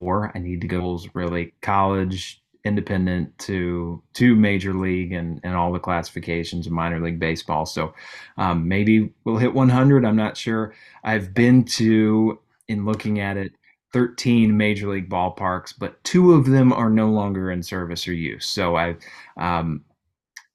I 0.01 0.39
need 0.39 0.62
to 0.62 0.68
go 0.68 1.00
really 1.13 1.53
college, 1.62 2.40
independent 2.63 3.38
to 3.39 4.01
to 4.13 4.36
major 4.36 4.74
league 4.74 5.12
and 5.12 5.39
and 5.44 5.56
all 5.56 5.72
the 5.72 5.80
classifications 5.80 6.68
of 6.68 6.74
minor 6.74 7.00
league 7.00 7.20
baseball. 7.20 7.65
So 7.65 7.94
um, 8.38 8.68
maybe 8.68 9.13
we'll 9.24 9.38
hit 9.38 9.53
100. 9.53 10.06
I'm 10.06 10.15
not 10.15 10.38
sure. 10.38 10.74
I've 11.03 11.34
been 11.34 11.63
to 11.65 12.39
in 12.68 12.86
looking 12.86 13.20
at 13.20 13.38
it 13.38 13.53
13 13.94 14.56
major 14.56 14.89
league 14.89 15.10
ballparks, 15.10 15.74
but 15.77 16.01
two 16.03 16.34
of 16.34 16.46
them 16.46 16.72
are 16.72 16.89
no 16.89 17.10
longer 17.10 17.51
in 17.51 17.62
service 17.63 18.08
or 18.08 18.13
use. 18.13 18.46
So 18.46 18.75
I've 18.75 18.98
um, 19.38 19.84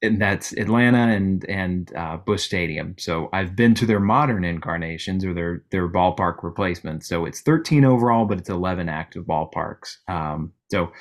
and 0.03 0.21
that's 0.21 0.53
Atlanta 0.53 1.09
and 1.09 1.45
and 1.49 1.93
uh, 1.97 2.19
Busch 2.19 2.45
Stadium. 2.45 2.95
So 2.99 3.29
I've 3.33 3.57
been 3.57 3.75
to 3.75 3.87
their 3.87 4.01
modern 4.01 4.45
incarnations 4.45 5.25
or 5.25 5.35
their 5.35 5.65
their 5.71 5.89
ballpark 5.89 6.43
replacements. 6.43 7.09
So 7.09 7.25
it's 7.25 7.41
13 7.41 7.85
overall, 7.85 8.27
but 8.27 8.39
it's 8.39 8.51
11 8.51 8.89
active 8.89 9.25
ballparks. 9.25 9.97
Um, 10.09 10.53
so 10.71 10.93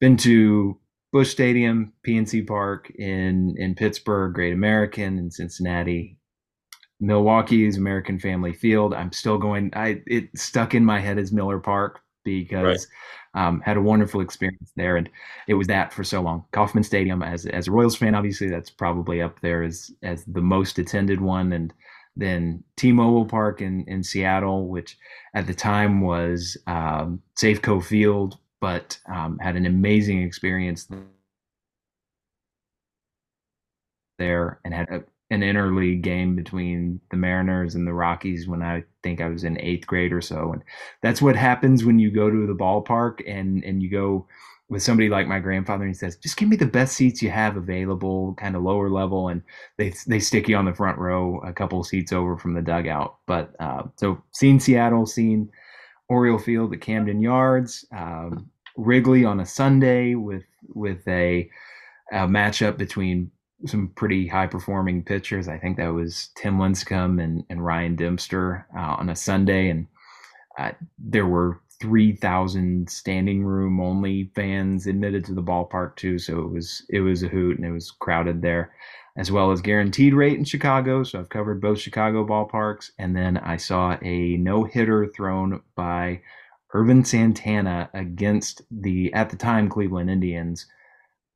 been 0.00 0.16
to 0.18 0.78
Busch 1.12 1.30
Stadium, 1.30 1.92
PNC 2.06 2.46
Park 2.46 2.90
in 2.96 3.54
in 3.58 3.74
Pittsburgh, 3.74 4.34
Great 4.34 4.52
American 4.52 5.18
in 5.18 5.30
Cincinnati, 5.30 6.16
Milwaukee's 7.00 7.76
American 7.76 8.18
Family 8.18 8.52
Field. 8.52 8.94
I'm 8.94 9.12
still 9.12 9.38
going. 9.38 9.70
I 9.74 10.02
it 10.06 10.28
stuck 10.36 10.74
in 10.74 10.84
my 10.84 11.00
head 11.00 11.18
as 11.18 11.32
Miller 11.32 11.58
Park 11.58 12.00
because 12.24 12.86
right. 13.34 13.46
um, 13.46 13.60
had 13.60 13.76
a 13.76 13.82
wonderful 13.82 14.20
experience 14.20 14.72
there, 14.76 14.96
and 14.96 15.08
it 15.48 15.54
was 15.54 15.66
that 15.66 15.92
for 15.92 16.04
so 16.04 16.20
long. 16.20 16.44
Kauffman 16.52 16.84
Stadium, 16.84 17.22
as 17.22 17.46
as 17.46 17.68
a 17.68 17.72
Royals 17.72 17.96
fan, 17.96 18.14
obviously 18.14 18.48
that's 18.48 18.70
probably 18.70 19.20
up 19.20 19.40
there 19.40 19.62
as 19.62 19.90
as 20.02 20.24
the 20.26 20.42
most 20.42 20.78
attended 20.78 21.20
one, 21.20 21.52
and 21.52 21.74
then 22.16 22.62
T-Mobile 22.76 23.26
Park 23.26 23.60
in 23.60 23.84
in 23.88 24.04
Seattle, 24.04 24.68
which 24.68 24.96
at 25.34 25.48
the 25.48 25.54
time 25.54 26.02
was 26.02 26.56
um, 26.68 27.20
Safeco 27.36 27.82
Field 27.82 28.38
but 28.60 28.98
um, 29.12 29.38
had 29.38 29.56
an 29.56 29.66
amazing 29.66 30.22
experience 30.22 30.88
there 34.18 34.60
and 34.64 34.74
had 34.74 34.88
a, 34.90 35.02
an 35.30 35.40
interleague 35.40 36.02
game 36.02 36.34
between 36.36 37.00
the 37.10 37.16
Mariners 37.16 37.74
and 37.74 37.86
the 37.86 37.92
Rockies 37.92 38.48
when 38.48 38.62
I 38.62 38.84
think 39.02 39.20
I 39.20 39.28
was 39.28 39.44
in 39.44 39.60
eighth 39.60 39.86
grade 39.86 40.12
or 40.12 40.20
so. 40.20 40.52
And 40.52 40.62
that's 41.02 41.22
what 41.22 41.36
happens 41.36 41.84
when 41.84 41.98
you 41.98 42.10
go 42.10 42.30
to 42.30 42.46
the 42.46 42.54
ballpark 42.54 43.22
and 43.26 43.64
and 43.64 43.82
you 43.82 43.90
go 43.90 44.26
with 44.68 44.82
somebody 44.82 45.08
like 45.08 45.26
my 45.26 45.40
grandfather 45.40 45.82
and 45.82 45.90
he 45.90 45.98
says, 45.98 46.16
just 46.16 46.36
give 46.36 46.48
me 46.48 46.56
the 46.56 46.64
best 46.64 46.94
seats 46.94 47.20
you 47.20 47.28
have 47.30 47.56
available, 47.56 48.34
kind 48.34 48.54
of 48.54 48.62
lower 48.62 48.88
level, 48.88 49.28
and 49.28 49.42
they 49.78 49.92
they 50.06 50.20
stick 50.20 50.48
you 50.48 50.56
on 50.56 50.64
the 50.64 50.74
front 50.74 50.98
row, 50.98 51.40
a 51.44 51.52
couple 51.52 51.82
seats 51.84 52.12
over 52.12 52.36
from 52.36 52.54
the 52.54 52.62
dugout. 52.62 53.16
But 53.26 53.54
uh, 53.60 53.84
so 53.96 54.22
seeing 54.32 54.60
Seattle, 54.60 55.06
seeing 55.06 55.50
Oriole 56.10 56.38
Field 56.38 56.74
at 56.74 56.80
Camden 56.80 57.20
Yards, 57.22 57.86
um, 57.96 58.50
Wrigley 58.76 59.24
on 59.24 59.40
a 59.40 59.46
Sunday 59.46 60.16
with 60.16 60.42
with 60.74 61.06
a, 61.08 61.48
a 62.12 62.26
matchup 62.26 62.76
between 62.76 63.30
some 63.66 63.88
pretty 63.94 64.26
high 64.26 64.46
performing 64.48 65.04
pitchers. 65.04 65.48
I 65.48 65.56
think 65.58 65.76
that 65.76 65.94
was 65.94 66.30
Tim 66.36 66.58
Lincecum 66.58 67.22
and, 67.22 67.44
and 67.48 67.64
Ryan 67.64 67.94
Dempster 67.94 68.66
uh, 68.76 68.96
on 68.98 69.08
a 69.08 69.16
Sunday, 69.16 69.70
and 69.70 69.86
uh, 70.58 70.72
there 70.98 71.26
were 71.26 71.60
3,000 71.80 72.90
standing 72.90 73.44
room 73.44 73.80
only 73.80 74.30
fans 74.34 74.86
admitted 74.86 75.24
to 75.26 75.34
the 75.34 75.42
ballpark 75.42 75.96
too. 75.96 76.18
So 76.18 76.40
it 76.40 76.50
was 76.50 76.84
it 76.90 77.00
was 77.00 77.22
a 77.22 77.28
hoot 77.28 77.56
and 77.56 77.66
it 77.66 77.72
was 77.72 77.90
crowded 77.92 78.42
there, 78.42 78.72
as 79.16 79.30
well 79.30 79.50
as 79.50 79.60
guaranteed 79.60 80.14
rate 80.14 80.38
in 80.38 80.44
Chicago. 80.44 81.02
So 81.02 81.18
I've 81.18 81.28
covered 81.28 81.60
both 81.60 81.78
Chicago 81.78 82.26
ballparks, 82.26 82.90
and 82.98 83.16
then 83.16 83.36
I 83.38 83.56
saw 83.56 83.96
a 84.02 84.36
no 84.36 84.64
hitter 84.64 85.06
thrown 85.06 85.62
by 85.74 86.20
Ervin 86.74 87.04
Santana 87.04 87.90
against 87.94 88.62
the 88.70 89.12
at 89.14 89.30
the 89.30 89.36
time 89.36 89.68
Cleveland 89.68 90.10
Indians 90.10 90.66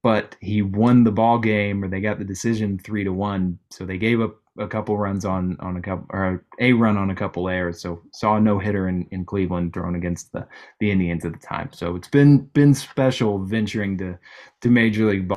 but 0.04 0.36
he 0.40 0.60
won 0.60 1.02
the 1.02 1.10
ball 1.10 1.38
game 1.38 1.82
or 1.82 1.88
they 1.88 1.98
got 1.98 2.18
the 2.18 2.26
decision 2.26 2.78
three 2.78 3.04
to 3.04 3.12
one. 3.12 3.58
So 3.70 3.86
they 3.86 3.96
gave 3.96 4.20
up 4.20 4.36
a 4.58 4.68
couple 4.68 4.98
runs 4.98 5.24
on 5.24 5.56
on 5.60 5.78
a 5.78 5.80
couple 5.80 6.06
or 6.10 6.44
a 6.60 6.74
run 6.74 6.98
on 6.98 7.08
a 7.08 7.14
couple 7.14 7.48
errors. 7.48 7.80
So 7.80 8.02
saw 8.12 8.36
a 8.36 8.40
no 8.40 8.58
hitter 8.58 8.86
in, 8.86 9.08
in 9.12 9.24
Cleveland 9.24 9.72
thrown 9.72 9.94
against 9.94 10.30
the 10.32 10.46
the 10.78 10.90
Indians 10.90 11.24
at 11.24 11.32
the 11.32 11.38
time. 11.38 11.70
So 11.72 11.96
it's 11.96 12.08
been 12.08 12.44
been 12.52 12.74
special 12.74 13.38
venturing 13.38 13.96
to 13.96 14.18
to 14.60 14.68
major 14.68 15.06
league 15.06 15.32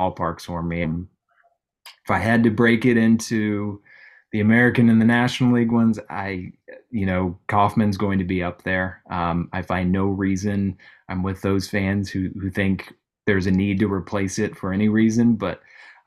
ball, 0.00 0.14
ballparks 0.14 0.42
for 0.42 0.62
me. 0.62 0.82
And 0.82 1.06
if 2.04 2.10
I 2.10 2.18
had 2.18 2.42
to 2.44 2.50
break 2.50 2.84
it 2.84 2.96
into 2.96 3.82
the 4.32 4.40
American 4.40 4.88
and 4.88 5.00
the 5.00 5.06
National 5.06 5.54
League 5.54 5.72
ones, 5.72 5.98
I, 6.08 6.52
you 6.90 7.06
know, 7.06 7.38
Kauffman's 7.48 7.96
going 7.96 8.18
to 8.18 8.24
be 8.24 8.42
up 8.42 8.62
there. 8.62 9.02
Um, 9.10 9.48
I 9.52 9.62
find 9.62 9.92
no 9.92 10.06
reason. 10.06 10.76
I'm 11.08 11.22
with 11.22 11.42
those 11.42 11.68
fans 11.68 12.10
who 12.10 12.30
who 12.40 12.50
think 12.50 12.94
there's 13.26 13.46
a 13.46 13.50
need 13.50 13.78
to 13.80 13.92
replace 13.92 14.38
it 14.38 14.56
for 14.56 14.72
any 14.72 14.88
reason, 14.88 15.34
but 15.34 15.60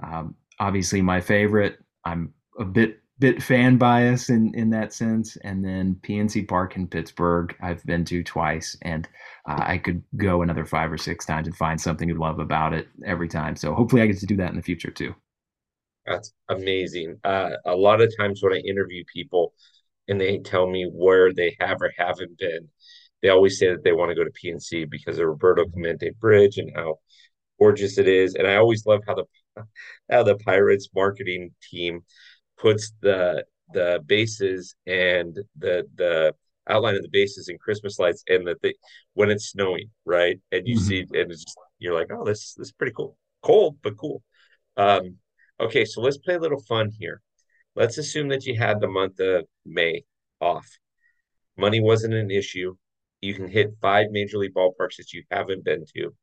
um, 0.04 0.36
obviously 0.60 1.02
my 1.02 1.22
favorite. 1.22 1.80
I'm 2.06 2.34
a 2.60 2.66
bit 2.66 3.03
bit 3.20 3.42
fan 3.42 3.78
bias 3.78 4.30
in 4.30 4.54
in 4.56 4.70
that 4.72 4.94
sense, 4.94 5.38
and 5.38 5.64
then 5.64 5.96
PNC 6.04 6.48
Park 6.48 6.76
in 6.76 6.88
Pittsburgh 6.88 7.56
I've 7.62 7.84
been 7.86 8.06
to 8.06 8.24
twice, 8.24 8.78
and 8.82 9.08
uh, 9.48 9.64
I 9.66 9.78
could 9.78 10.04
go 10.18 10.42
another 10.42 10.66
five 10.66 10.92
or 10.92 10.98
six 10.98 11.26
times 11.26 11.48
and 11.48 11.56
find 11.56 11.80
something 11.80 12.08
to 12.10 12.16
love 12.16 12.40
about 12.40 12.74
it 12.74 12.88
every 13.06 13.28
time. 13.28 13.56
So 13.56 13.74
hopefully 13.74 14.02
I 14.02 14.08
get 14.08 14.20
to 14.20 14.26
do 14.26 14.38
that 14.38 14.50
in 14.50 14.56
the 14.56 14.62
future 14.62 14.92
too. 14.92 15.16
That's 16.06 16.34
amazing. 16.50 17.20
Uh, 17.24 17.52
a 17.66 17.76
lot 17.76 18.02
of 18.02 18.12
times 18.18 18.42
when 18.44 18.54
I 18.54 18.58
interview 18.58 19.04
people 19.14 19.54
and 20.08 20.20
they 20.20 20.40
tell 20.40 20.70
me 20.70 20.90
where 20.92 21.34
they 21.34 21.56
have 21.60 21.82
or 21.82 21.94
haven't 21.98 22.38
been, 22.38 22.68
they 23.22 23.30
always 23.30 23.58
say 23.58 23.70
that 23.70 23.84
they 23.84 23.94
want 23.94 24.10
to 24.10 24.16
go 24.16 24.24
to 24.26 24.32
PNC 24.32 24.90
because 24.90 25.18
of 25.18 25.28
Roberto 25.28 25.66
Clemente 25.66 26.12
Bridge 26.20 26.58
and 26.58 26.72
how 26.76 27.00
gorgeous 27.60 27.98
it 27.98 28.08
is. 28.08 28.36
And 28.36 28.48
I 28.48 28.58
always 28.58 28.86
love 28.86 29.02
how 29.08 29.16
the 29.16 29.26
how 30.12 30.24
the 30.24 30.36
Pirates 30.38 30.90
marketing 30.94 31.52
team 31.72 32.02
puts 32.64 32.94
the 33.02 33.46
the 33.74 33.90
bases 34.06 34.76
and 34.88 35.38
the 35.58 35.76
the 35.96 36.34
outline 36.68 36.96
of 36.96 37.04
the 37.04 37.10
bases 37.12 37.50
and 37.50 37.60
Christmas 37.60 38.00
lights 38.00 38.24
and 38.28 38.48
the 38.48 38.56
thing 38.56 38.74
when 39.14 39.30
it's 39.30 39.52
snowing, 39.52 39.90
right? 40.06 40.40
And 40.52 40.68
you 40.68 40.78
mm-hmm. 40.78 40.86
see 40.86 41.00
and 41.02 41.32
it's 41.32 41.44
just, 41.44 41.58
you're 41.80 41.94
like, 41.94 42.08
oh, 42.12 42.26
this 42.26 42.56
this 42.56 42.68
is 42.70 42.72
pretty 42.72 42.94
cool. 42.94 43.18
Cold, 43.42 43.78
but 43.84 43.98
cool. 43.98 44.24
Um, 44.78 45.18
Okay, 45.60 45.86
so 45.86 46.02
let's 46.02 46.18
play 46.18 46.36
a 46.36 46.40
little 46.40 46.62
fun 46.62 46.92
here. 47.00 47.22
Let's 47.76 47.98
assume 47.98 48.28
that 48.30 48.46
you 48.46 48.58
had 48.58 48.80
the 48.80 48.88
month 48.88 49.20
of 49.20 49.46
May 49.66 50.04
off. 50.42 50.68
Money 51.58 51.80
wasn't 51.80 52.16
an 52.16 52.32
issue. 52.32 52.76
You 53.22 53.34
can 53.34 53.48
hit 53.48 53.78
five 53.82 54.08
major 54.12 54.38
league 54.38 54.54
ballparks 54.54 54.98
that 54.98 55.14
you 55.14 55.24
haven't 55.32 55.64
been 55.64 55.86
to. 55.96 56.14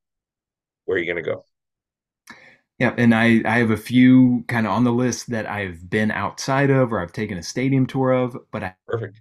Where 0.84 0.96
are 0.96 1.00
you 1.00 1.06
going 1.06 1.24
to 1.24 1.30
go? 1.30 1.44
Yeah, 2.80 2.94
and 2.96 3.14
I, 3.14 3.42
I 3.44 3.58
have 3.58 3.70
a 3.70 3.76
few 3.76 4.42
kind 4.48 4.66
of 4.66 4.72
on 4.72 4.84
the 4.84 4.92
list 4.92 5.30
that 5.30 5.46
I've 5.48 5.90
been 5.90 6.10
outside 6.10 6.70
of 6.70 6.92
or 6.92 7.00
I've 7.00 7.12
taken 7.12 7.36
a 7.36 7.42
stadium 7.42 7.86
tour 7.86 8.10
of, 8.12 8.36
but 8.50 8.64
I 8.64 8.74
perfect. 8.88 9.20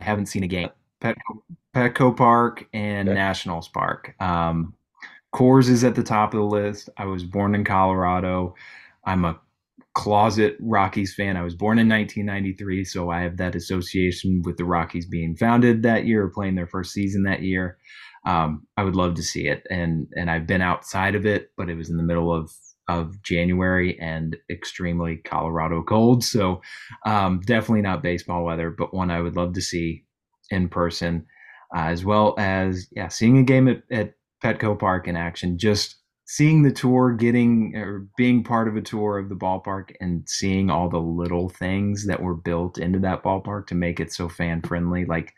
haven't 0.00 0.26
seen 0.26 0.44
a 0.44 0.48
game. 0.48 0.70
Petco, 1.02 1.42
Petco 1.74 2.16
Park 2.16 2.66
and 2.72 3.08
okay. 3.08 3.14
Nationals 3.14 3.68
Park. 3.68 4.14
Um, 4.20 4.74
Coors 5.34 5.68
is 5.68 5.84
at 5.84 5.94
the 5.94 6.02
top 6.02 6.34
of 6.34 6.38
the 6.38 6.46
list. 6.46 6.90
I 6.96 7.06
was 7.06 7.24
born 7.24 7.54
in 7.54 7.64
Colorado. 7.64 8.54
I'm 9.04 9.24
a 9.24 9.40
closet 9.94 10.56
Rockies 10.60 11.14
fan. 11.14 11.36
I 11.36 11.42
was 11.42 11.54
born 11.54 11.78
in 11.78 11.88
1993, 11.88 12.84
so 12.84 13.10
I 13.10 13.20
have 13.20 13.36
that 13.38 13.56
association 13.56 14.42
with 14.44 14.56
the 14.56 14.64
Rockies 14.64 15.06
being 15.06 15.36
founded 15.36 15.82
that 15.82 16.06
year, 16.06 16.24
or 16.24 16.30
playing 16.30 16.54
their 16.54 16.68
first 16.68 16.92
season 16.92 17.24
that 17.24 17.42
year. 17.42 17.78
Um, 18.26 18.66
I 18.76 18.84
would 18.84 18.96
love 18.96 19.14
to 19.14 19.22
see 19.22 19.48
it, 19.48 19.66
and 19.70 20.06
and 20.14 20.30
I've 20.30 20.46
been 20.46 20.62
outside 20.62 21.14
of 21.14 21.26
it, 21.26 21.50
but 21.56 21.70
it 21.70 21.76
was 21.76 21.90
in 21.90 21.96
the 21.96 22.02
middle 22.02 22.32
of 22.32 22.50
of 22.88 23.22
January 23.22 23.98
and 24.00 24.36
extremely 24.50 25.18
Colorado 25.18 25.82
cold, 25.82 26.24
so 26.24 26.60
um, 27.06 27.40
definitely 27.44 27.82
not 27.82 28.02
baseball 28.02 28.44
weather, 28.44 28.70
but 28.70 28.94
one 28.94 29.10
I 29.10 29.20
would 29.20 29.36
love 29.36 29.52
to 29.54 29.60
see 29.62 30.04
in 30.50 30.68
person, 30.68 31.26
uh, 31.76 31.82
as 31.82 32.04
well 32.04 32.34
as 32.38 32.88
yeah, 32.92 33.08
seeing 33.08 33.38
a 33.38 33.42
game 33.42 33.68
at, 33.68 33.82
at 33.90 34.14
Petco 34.42 34.78
Park 34.78 35.06
in 35.06 35.16
action. 35.16 35.58
Just 35.58 35.96
seeing 36.26 36.62
the 36.62 36.72
tour, 36.72 37.12
getting 37.12 37.74
or 37.76 38.06
being 38.16 38.44
part 38.44 38.68
of 38.68 38.76
a 38.76 38.82
tour 38.82 39.18
of 39.18 39.28
the 39.28 39.34
ballpark, 39.34 39.90
and 40.00 40.28
seeing 40.28 40.70
all 40.70 40.88
the 40.88 40.98
little 40.98 41.48
things 41.48 42.06
that 42.06 42.22
were 42.22 42.34
built 42.34 42.78
into 42.78 42.98
that 43.00 43.22
ballpark 43.22 43.66
to 43.66 43.74
make 43.74 44.00
it 44.00 44.12
so 44.12 44.28
fan 44.28 44.62
friendly, 44.62 45.04
like 45.04 45.34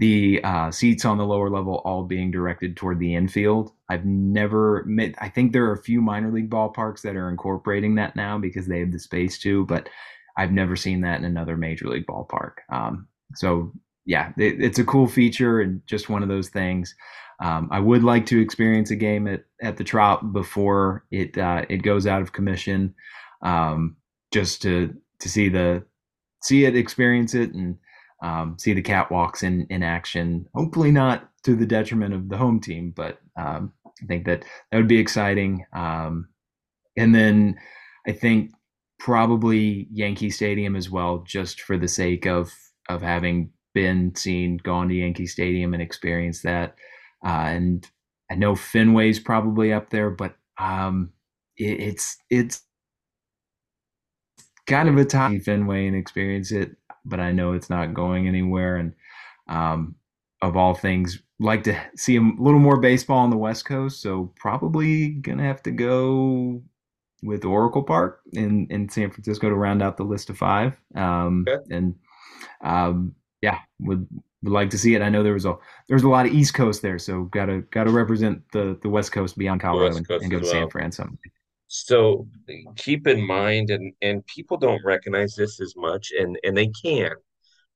the 0.00 0.40
uh, 0.44 0.70
seats 0.70 1.04
on 1.04 1.18
the 1.18 1.26
lower 1.26 1.50
level 1.50 1.82
all 1.84 2.04
being 2.04 2.30
directed 2.30 2.74
toward 2.74 2.98
the 2.98 3.14
infield. 3.14 3.70
I've 3.90 4.06
never 4.06 4.82
met, 4.86 5.14
I 5.18 5.28
think 5.28 5.52
there 5.52 5.66
are 5.66 5.74
a 5.74 5.82
few 5.82 6.00
minor 6.00 6.32
league 6.32 6.48
ballparks 6.48 7.02
that 7.02 7.16
are 7.16 7.28
incorporating 7.28 7.96
that 7.96 8.16
now 8.16 8.38
because 8.38 8.66
they 8.66 8.80
have 8.80 8.92
the 8.92 8.98
space 8.98 9.38
to, 9.40 9.66
but 9.66 9.90
I've 10.38 10.52
never 10.52 10.74
seen 10.74 11.02
that 11.02 11.18
in 11.18 11.26
another 11.26 11.58
major 11.58 11.86
league 11.86 12.06
ballpark. 12.06 12.52
Um, 12.72 13.08
so 13.34 13.72
yeah, 14.06 14.32
it, 14.38 14.62
it's 14.62 14.78
a 14.78 14.84
cool 14.84 15.06
feature 15.06 15.60
and 15.60 15.82
just 15.86 16.08
one 16.08 16.22
of 16.22 16.30
those 16.30 16.48
things. 16.48 16.94
Um, 17.38 17.68
I 17.70 17.78
would 17.78 18.02
like 18.02 18.24
to 18.26 18.40
experience 18.40 18.90
a 18.90 18.96
game 18.96 19.26
at, 19.26 19.44
at 19.60 19.76
the 19.76 19.84
Trop 19.84 20.32
before 20.32 21.04
it 21.10 21.36
uh, 21.36 21.66
it 21.68 21.78
goes 21.78 22.06
out 22.06 22.22
of 22.22 22.32
commission, 22.32 22.94
um, 23.42 23.96
just 24.32 24.62
to 24.62 24.94
to 25.20 25.28
see 25.28 25.50
the 25.50 25.84
see 26.42 26.64
it, 26.64 26.76
experience 26.76 27.34
it, 27.34 27.52
and 27.52 27.76
um, 28.22 28.56
see 28.58 28.72
the 28.72 28.82
catwalks 28.82 29.42
in 29.42 29.66
in 29.70 29.82
action. 29.82 30.46
Hopefully 30.54 30.90
not 30.90 31.28
to 31.44 31.56
the 31.56 31.66
detriment 31.66 32.14
of 32.14 32.28
the 32.28 32.36
home 32.36 32.60
team, 32.60 32.92
but 32.94 33.18
um, 33.36 33.72
I 33.86 34.06
think 34.06 34.26
that 34.26 34.44
that 34.70 34.76
would 34.76 34.88
be 34.88 34.98
exciting. 34.98 35.64
Um, 35.72 36.28
and 36.96 37.14
then 37.14 37.56
I 38.06 38.12
think 38.12 38.52
probably 38.98 39.88
Yankee 39.90 40.30
Stadium 40.30 40.76
as 40.76 40.90
well, 40.90 41.24
just 41.26 41.62
for 41.62 41.78
the 41.78 41.88
sake 41.88 42.26
of 42.26 42.52
of 42.88 43.02
having 43.02 43.50
been 43.74 44.14
seen, 44.14 44.58
gone 44.58 44.88
to 44.88 44.94
Yankee 44.94 45.26
Stadium 45.26 45.74
and 45.74 45.82
experienced 45.82 46.42
that. 46.42 46.74
Uh, 47.24 47.28
and 47.28 47.90
I 48.30 48.34
know 48.34 48.54
Fenway's 48.54 49.20
probably 49.20 49.72
up 49.72 49.90
there, 49.90 50.10
but 50.10 50.36
um, 50.58 51.12
it, 51.56 51.80
it's 51.80 52.16
it's 52.30 52.62
kind 54.66 54.88
of 54.88 54.96
a 54.96 55.04
tiny 55.04 55.40
Fenway 55.40 55.86
and 55.86 55.96
experience 55.96 56.52
it, 56.52 56.76
but 57.04 57.20
I 57.20 57.32
know 57.32 57.52
it's 57.52 57.70
not 57.70 57.94
going 57.94 58.28
anywhere. 58.28 58.76
And 58.76 58.94
um, 59.48 59.94
of 60.42 60.56
all 60.56 60.74
things, 60.74 61.22
like 61.38 61.64
to 61.64 61.80
see 61.96 62.16
a 62.16 62.20
little 62.20 62.60
more 62.60 62.78
baseball 62.78 63.18
on 63.18 63.30
the 63.30 63.36
West 63.36 63.64
Coast, 63.64 64.02
so 64.02 64.32
probably 64.36 65.08
gonna 65.08 65.42
have 65.42 65.62
to 65.64 65.70
go 65.70 66.62
with 67.22 67.44
Oracle 67.44 67.82
Park 67.82 68.20
in 68.32 68.66
in 68.70 68.88
San 68.88 69.10
Francisco 69.10 69.48
to 69.48 69.54
round 69.54 69.82
out 69.82 69.96
the 69.96 70.04
list 70.04 70.30
of 70.30 70.38
five. 70.38 70.76
Um, 70.94 71.46
okay. 71.48 71.62
And 71.74 71.94
um, 72.62 73.14
yeah, 73.40 73.58
would 73.80 74.06
would 74.42 74.52
like 74.52 74.70
to 74.70 74.78
see 74.78 74.94
it. 74.94 75.02
I 75.02 75.08
know 75.08 75.22
there 75.22 75.34
was 75.34 75.46
a 75.46 75.56
there 75.88 75.96
was 75.96 76.02
a 76.02 76.08
lot 76.08 76.26
of 76.26 76.32
East 76.32 76.54
Coast 76.54 76.82
there, 76.82 76.98
so 76.98 77.24
gotta 77.24 77.62
gotta 77.70 77.90
represent 77.90 78.42
the 78.52 78.78
the 78.82 78.88
West 78.88 79.12
Coast 79.12 79.36
beyond 79.38 79.60
Colorado 79.60 79.96
and, 79.96 80.10
and, 80.10 80.30
go 80.30 80.38
to 80.38 80.44
well. 80.44 80.52
San 80.52 80.70
Fran. 80.70 80.92
So 81.72 82.26
keep 82.74 83.06
in 83.06 83.24
mind, 83.24 83.70
and 83.70 83.92
and 84.02 84.26
people 84.26 84.56
don't 84.56 84.84
recognize 84.84 85.36
this 85.36 85.60
as 85.60 85.74
much, 85.76 86.10
and 86.18 86.36
and 86.42 86.56
they 86.56 86.66
can 86.66 87.12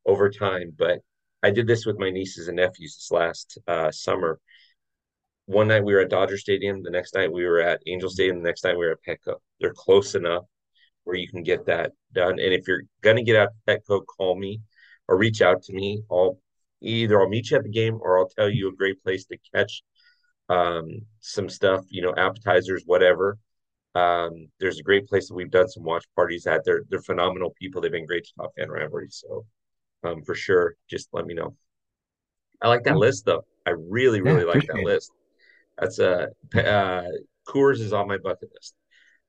over 0.04 0.28
time, 0.30 0.72
but 0.76 0.98
I 1.44 1.52
did 1.52 1.68
this 1.68 1.86
with 1.86 1.96
my 1.96 2.10
nieces 2.10 2.48
and 2.48 2.56
nephews 2.56 2.96
this 2.96 3.12
last 3.12 3.56
uh, 3.68 3.92
summer. 3.92 4.40
One 5.46 5.68
night 5.68 5.84
we 5.84 5.94
were 5.94 6.00
at 6.00 6.10
Dodger 6.10 6.38
Stadium. 6.38 6.82
The 6.82 6.90
next 6.90 7.14
night 7.14 7.32
we 7.32 7.44
were 7.44 7.60
at 7.60 7.82
Angel 7.86 8.10
Stadium. 8.10 8.38
The 8.38 8.48
next 8.48 8.64
night 8.64 8.76
we 8.76 8.84
were 8.84 8.98
at 8.98 9.04
Petco. 9.06 9.36
They're 9.60 9.72
close 9.72 10.16
enough 10.16 10.42
where 11.04 11.16
you 11.16 11.28
can 11.28 11.44
get 11.44 11.66
that 11.66 11.92
done. 12.12 12.40
And 12.40 12.52
if 12.52 12.66
you're 12.66 12.82
gonna 13.00 13.22
get 13.22 13.36
out 13.36 13.50
to 13.68 13.78
Petco, 13.78 14.04
call 14.04 14.36
me 14.36 14.60
or 15.06 15.16
reach 15.16 15.40
out 15.40 15.62
to 15.64 15.72
me. 15.72 16.02
I'll 16.10 16.40
either 16.80 17.20
I'll 17.20 17.28
meet 17.28 17.52
you 17.52 17.58
at 17.58 17.62
the 17.62 17.68
game 17.70 18.00
or 18.02 18.18
I'll 18.18 18.28
tell 18.28 18.50
you 18.50 18.70
a 18.70 18.74
great 18.74 19.00
place 19.04 19.24
to 19.26 19.38
catch 19.54 19.84
um, 20.48 21.02
some 21.20 21.48
stuff, 21.48 21.84
you 21.90 22.02
know, 22.02 22.14
appetizers, 22.16 22.82
whatever. 22.86 23.38
Um, 23.94 24.48
there's 24.58 24.78
a 24.78 24.82
great 24.82 25.06
place 25.06 25.28
that 25.28 25.34
we've 25.34 25.50
done 25.50 25.68
some 25.68 25.84
watch 25.84 26.04
parties 26.16 26.46
at. 26.46 26.64
They're 26.64 26.82
they're 26.88 27.02
phenomenal 27.02 27.54
people. 27.58 27.80
They've 27.80 27.92
been 27.92 28.06
great 28.06 28.24
to 28.24 28.30
Top 28.36 28.52
Fan 28.56 28.68
Rivalry. 28.68 29.08
So 29.10 29.46
um, 30.02 30.22
for 30.22 30.34
sure, 30.34 30.74
just 30.88 31.08
let 31.12 31.26
me 31.26 31.34
know. 31.34 31.54
I 32.60 32.68
like 32.68 32.84
that 32.84 32.96
list 32.96 33.24
though. 33.26 33.44
I 33.66 33.70
really, 33.70 34.20
really 34.20 34.40
yeah, 34.40 34.52
like 34.52 34.66
that 34.66 34.78
it. 34.78 34.84
list. 34.84 35.12
That's 35.78 35.98
a 35.98 36.28
uh, 36.54 37.04
Coors 37.46 37.80
is 37.80 37.92
on 37.92 38.08
my 38.08 38.18
bucket 38.18 38.50
list. 38.52 38.74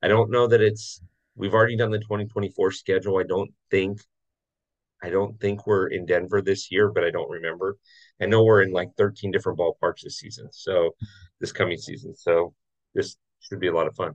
I 0.02 0.08
don't 0.08 0.30
know 0.30 0.46
that 0.46 0.60
it's. 0.60 1.00
We've 1.34 1.54
already 1.54 1.76
done 1.76 1.90
the 1.90 1.98
2024 1.98 2.72
schedule. 2.72 3.18
I 3.18 3.24
don't 3.24 3.50
think. 3.70 4.00
I 5.02 5.10
don't 5.10 5.38
think 5.38 5.66
we're 5.66 5.88
in 5.88 6.06
Denver 6.06 6.40
this 6.40 6.72
year, 6.72 6.90
but 6.90 7.04
I 7.04 7.10
don't 7.10 7.30
remember. 7.30 7.76
I 8.20 8.26
know 8.26 8.42
we're 8.42 8.62
in 8.62 8.72
like 8.72 8.88
13 8.96 9.30
different 9.30 9.58
ballparks 9.58 10.00
this 10.02 10.18
season. 10.18 10.48
So 10.50 10.96
this 11.40 11.52
coming 11.52 11.76
season. 11.76 12.16
So 12.16 12.54
this 12.94 13.16
should 13.40 13.60
be 13.60 13.68
a 13.68 13.74
lot 13.74 13.86
of 13.86 13.94
fun. 13.94 14.14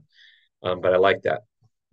Um, 0.62 0.80
but 0.80 0.94
I 0.94 0.96
like 0.98 1.22
that. 1.22 1.42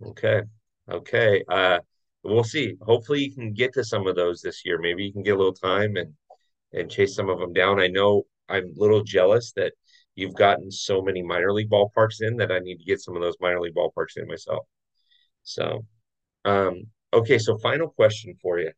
Okay. 0.04 0.42
Okay. 0.90 1.44
Uh, 1.48 1.78
we'll 2.22 2.44
see. 2.44 2.76
Hopefully 2.82 3.20
you 3.20 3.34
can 3.34 3.52
get 3.52 3.72
to 3.74 3.84
some 3.84 4.06
of 4.06 4.16
those 4.16 4.40
this 4.40 4.64
year. 4.64 4.78
Maybe 4.78 5.04
you 5.04 5.12
can 5.12 5.22
get 5.22 5.34
a 5.34 5.38
little 5.38 5.52
time 5.52 5.96
and 5.96 6.14
and 6.72 6.90
chase 6.90 7.16
some 7.16 7.28
of 7.28 7.38
them 7.40 7.52
down. 7.52 7.80
I 7.80 7.88
know 7.88 8.24
I'm 8.48 8.64
a 8.64 8.80
little 8.80 9.02
jealous 9.02 9.52
that 9.56 9.72
you've 10.14 10.34
gotten 10.34 10.70
so 10.70 11.02
many 11.02 11.22
minor 11.22 11.52
league 11.52 11.70
ballparks 11.70 12.20
in 12.20 12.36
that 12.36 12.52
I 12.52 12.60
need 12.60 12.78
to 12.78 12.84
get 12.84 13.00
some 13.00 13.16
of 13.16 13.22
those 13.22 13.36
minor 13.40 13.60
league 13.60 13.74
ballparks 13.74 14.16
in 14.16 14.28
myself. 14.28 14.66
So, 15.42 15.84
um, 16.44 16.84
okay. 17.12 17.38
So 17.38 17.58
final 17.58 17.88
question 17.88 18.34
for 18.40 18.60
you 18.60 18.70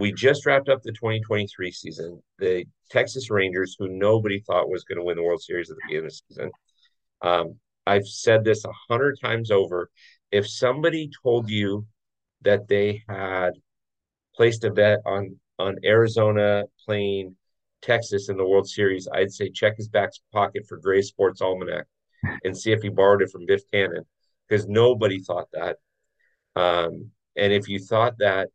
we 0.00 0.12
just 0.12 0.46
wrapped 0.46 0.70
up 0.70 0.82
the 0.82 0.92
2023 0.92 1.70
season. 1.70 2.22
The 2.38 2.64
Texas 2.90 3.30
Rangers, 3.30 3.76
who 3.78 3.88
nobody 3.88 4.40
thought 4.40 4.70
was 4.70 4.82
going 4.84 4.96
to 4.96 5.04
win 5.04 5.16
the 5.16 5.22
World 5.22 5.42
Series 5.42 5.70
at 5.70 5.76
the 5.76 5.82
beginning 5.86 6.06
of 6.06 6.12
the 6.12 6.20
season. 6.28 6.50
Um, 7.20 7.56
I've 7.90 8.06
said 8.06 8.44
this 8.44 8.64
a 8.64 8.72
hundred 8.88 9.18
times 9.20 9.50
over. 9.50 9.90
If 10.30 10.48
somebody 10.48 11.10
told 11.24 11.50
you 11.50 11.86
that 12.42 12.68
they 12.68 13.02
had 13.08 13.54
placed 14.36 14.62
a 14.64 14.70
bet 14.70 15.00
on 15.04 15.40
on 15.58 15.76
Arizona 15.84 16.64
playing 16.86 17.36
Texas 17.82 18.28
in 18.28 18.36
the 18.36 18.46
World 18.46 18.68
Series, 18.68 19.08
I'd 19.12 19.32
say 19.32 19.50
check 19.50 19.76
his 19.76 19.88
back 19.88 20.10
pocket 20.32 20.66
for 20.68 20.78
Grays 20.78 21.08
Sports 21.08 21.42
Almanac 21.42 21.86
and 22.44 22.56
see 22.56 22.70
if 22.70 22.80
he 22.80 22.90
borrowed 22.90 23.22
it 23.22 23.30
from 23.30 23.44
Biff 23.44 23.62
Tannen 23.72 24.04
because 24.48 24.68
nobody 24.68 25.18
thought 25.18 25.48
that. 25.52 25.78
Um, 26.54 27.10
and 27.36 27.52
if 27.52 27.68
you 27.68 27.80
thought 27.80 28.18
that, 28.18 28.48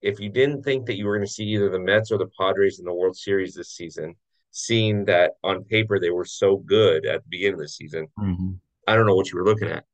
if 0.00 0.20
you 0.20 0.30
didn't 0.30 0.62
think 0.62 0.86
that 0.86 0.96
you 0.96 1.06
were 1.06 1.16
going 1.16 1.26
to 1.26 1.32
see 1.32 1.44
either 1.44 1.68
the 1.68 1.78
Mets 1.78 2.10
or 2.10 2.18
the 2.18 2.30
Padres 2.40 2.78
in 2.78 2.86
the 2.86 2.94
World 2.94 3.16
Series 3.16 3.54
this 3.54 3.72
season, 3.72 4.14
seeing 4.50 5.04
that 5.06 5.32
on 5.44 5.64
paper 5.64 6.00
they 6.00 6.10
were 6.10 6.24
so 6.24 6.56
good 6.56 7.06
at 7.06 7.22
the 7.22 7.28
beginning 7.28 7.54
of 7.54 7.60
the 7.60 7.68
season, 7.68 8.08
mm-hmm. 8.18 8.52
I 8.86 8.94
don't 8.94 9.06
know 9.06 9.14
what 9.14 9.30
you 9.30 9.38
were 9.38 9.44
looking 9.44 9.68
at. 9.68 9.84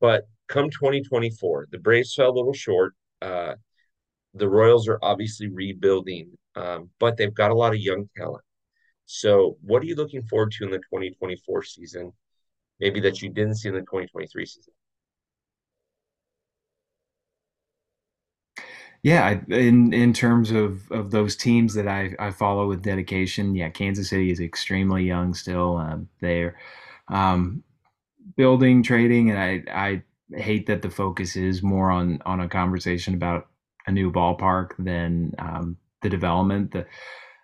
But 0.00 0.28
come 0.48 0.70
2024, 0.70 1.68
the 1.70 1.78
Braves 1.78 2.14
fell 2.14 2.30
a 2.30 2.36
little 2.36 2.52
short. 2.52 2.94
Uh, 3.20 3.54
the 4.34 4.48
Royals 4.48 4.88
are 4.88 4.98
obviously 5.02 5.48
rebuilding, 5.48 6.30
um, 6.54 6.90
but 6.98 7.16
they've 7.16 7.34
got 7.34 7.50
a 7.50 7.54
lot 7.54 7.74
of 7.74 7.80
young 7.80 8.08
talent. 8.16 8.44
So, 9.06 9.56
what 9.62 9.82
are 9.82 9.86
you 9.86 9.96
looking 9.96 10.22
forward 10.22 10.52
to 10.52 10.64
in 10.64 10.70
the 10.70 10.78
2024 10.78 11.64
season? 11.64 12.12
Maybe 12.78 13.00
that 13.00 13.20
you 13.20 13.28
didn't 13.28 13.56
see 13.56 13.68
in 13.68 13.74
the 13.74 13.80
2023 13.80 14.46
season. 14.46 14.72
Yeah, 19.02 19.40
in 19.48 19.92
in 19.94 20.12
terms 20.12 20.50
of 20.50 20.90
of 20.92 21.10
those 21.10 21.34
teams 21.34 21.72
that 21.74 21.88
I 21.88 22.14
I 22.18 22.30
follow 22.30 22.68
with 22.68 22.82
dedication, 22.82 23.54
yeah, 23.54 23.70
Kansas 23.70 24.10
City 24.10 24.30
is 24.30 24.40
extremely 24.40 25.04
young 25.04 25.32
still. 25.32 25.78
Um, 25.78 26.08
they're 26.20 26.56
um, 27.08 27.62
building, 28.36 28.82
trading, 28.82 29.30
and 29.30 29.38
I 29.40 29.64
I 29.72 30.02
hate 30.36 30.66
that 30.66 30.82
the 30.82 30.90
focus 30.90 31.36
is 31.36 31.62
more 31.62 31.90
on 31.90 32.22
on 32.26 32.40
a 32.40 32.48
conversation 32.48 33.14
about 33.14 33.48
a 33.86 33.92
new 33.92 34.12
ballpark 34.12 34.70
than 34.78 35.34
um, 35.38 35.76
the 36.02 36.10
development. 36.10 36.72
The, 36.72 36.86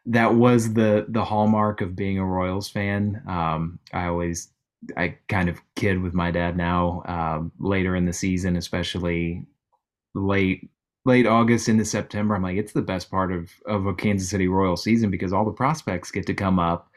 that 0.07 0.35
was 0.35 0.75
the 0.75 1.07
the 1.09 1.25
hallmark 1.25 1.81
of 1.81 1.97
being 1.97 2.19
a 2.19 2.27
Royals 2.27 2.69
fan. 2.69 3.23
Um, 3.29 3.79
I 3.93 4.07
always 4.07 4.51
I 4.97 5.17
kind 5.29 5.49
of 5.49 5.61
kid 5.77 6.03
with 6.03 6.15
my 6.15 6.31
dad 6.31 6.57
now. 6.57 7.03
Uh, 7.07 7.43
later 7.59 7.97
in 7.97 8.07
the 8.07 8.13
season, 8.13 8.57
especially 8.57 9.47
late 10.15 10.71
late 11.07 11.27
August 11.27 11.69
into 11.69 11.85
September, 11.85 12.35
I'm 12.35 12.43
like, 12.43 12.57
it's 12.59 12.73
the 12.73 12.83
best 12.83 13.11
part 13.11 13.33
of 13.33 13.51
of 13.67 13.87
a 13.87 13.95
Kansas 13.95 14.29
City 14.29 14.49
Royal 14.49 14.77
season 14.77 15.11
because 15.11 15.33
all 15.33 15.45
the 15.45 15.53
prospects 15.53 16.11
get 16.11 16.27
to 16.27 16.35
come 16.35 16.59
up. 16.59 16.91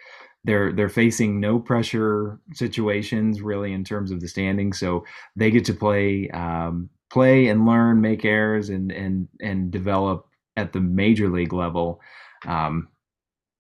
They're 0.44 0.74
they're 0.74 0.90
facing 0.90 1.40
no 1.40 1.60
pressure 1.60 2.40
situations 2.54 3.42
really 3.42 3.74
in 3.74 3.84
terms 3.84 4.12
of 4.12 4.22
the 4.22 4.28
standing, 4.28 4.74
so 4.74 5.06
they 5.36 5.52
get 5.52 5.66
to 5.66 5.74
play 5.74 6.30
um, 6.30 6.90
play 7.12 7.48
and 7.48 7.66
learn, 7.66 8.02
make 8.02 8.26
errors, 8.26 8.70
and 8.70 8.92
and 8.92 9.28
and 9.42 9.72
develop 9.72 10.28
at 10.58 10.74
the 10.74 10.82
major 10.82 11.30
league 11.30 11.54
level. 11.54 12.02
Um, 12.48 12.90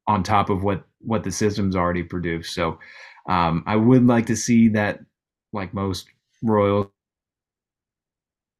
on 0.07 0.23
top 0.23 0.49
of 0.49 0.63
what 0.63 0.83
what 0.99 1.23
the 1.23 1.31
system's 1.31 1.75
already 1.75 2.03
produced. 2.03 2.53
So 2.53 2.79
um, 3.29 3.63
I 3.67 3.75
would 3.75 4.05
like 4.07 4.25
to 4.27 4.35
see 4.35 4.69
that, 4.69 4.99
like 5.53 5.73
most 5.73 6.07
Royals 6.41 6.88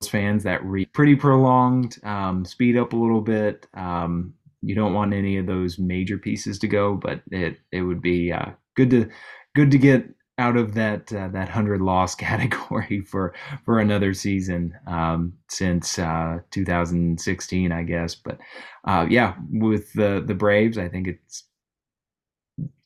fans 0.08 0.44
that 0.44 0.62
pretty 0.94 1.16
prolonged, 1.16 1.98
um, 2.04 2.46
speed 2.46 2.78
up 2.78 2.94
a 2.94 2.98
little 2.98 3.22
bit. 3.22 3.68
Um, 3.74 4.34
you 4.62 4.76
don't 4.76 4.94
want 4.94 5.14
any 5.14 5.38
of 5.38 5.46
those 5.46 5.80
major 5.80 6.18
pieces 6.18 6.60
to 6.60 6.68
go, 6.68 6.96
but 6.96 7.22
it 7.32 7.58
it 7.72 7.82
would 7.82 8.02
be 8.02 8.32
uh, 8.32 8.52
good 8.76 8.90
to 8.92 9.10
good 9.56 9.72
to 9.72 9.78
get 9.78 10.06
out 10.38 10.56
of 10.56 10.74
that 10.74 11.12
uh, 11.12 11.28
that 11.30 11.50
hundred 11.50 11.82
loss 11.82 12.16
category 12.16 13.02
for 13.02 13.34
for 13.66 13.80
another 13.80 14.14
season 14.14 14.74
um, 14.88 15.34
since 15.50 16.00
uh, 16.00 16.40
2016, 16.52 17.72
I 17.72 17.84
guess. 17.84 18.16
But 18.16 18.40
uh, 18.86 19.06
yeah, 19.10 19.36
with 19.52 19.92
the 19.94 20.24
the 20.26 20.36
Braves, 20.36 20.78
I 20.78 20.88
think 20.88 21.08
it's 21.08 21.44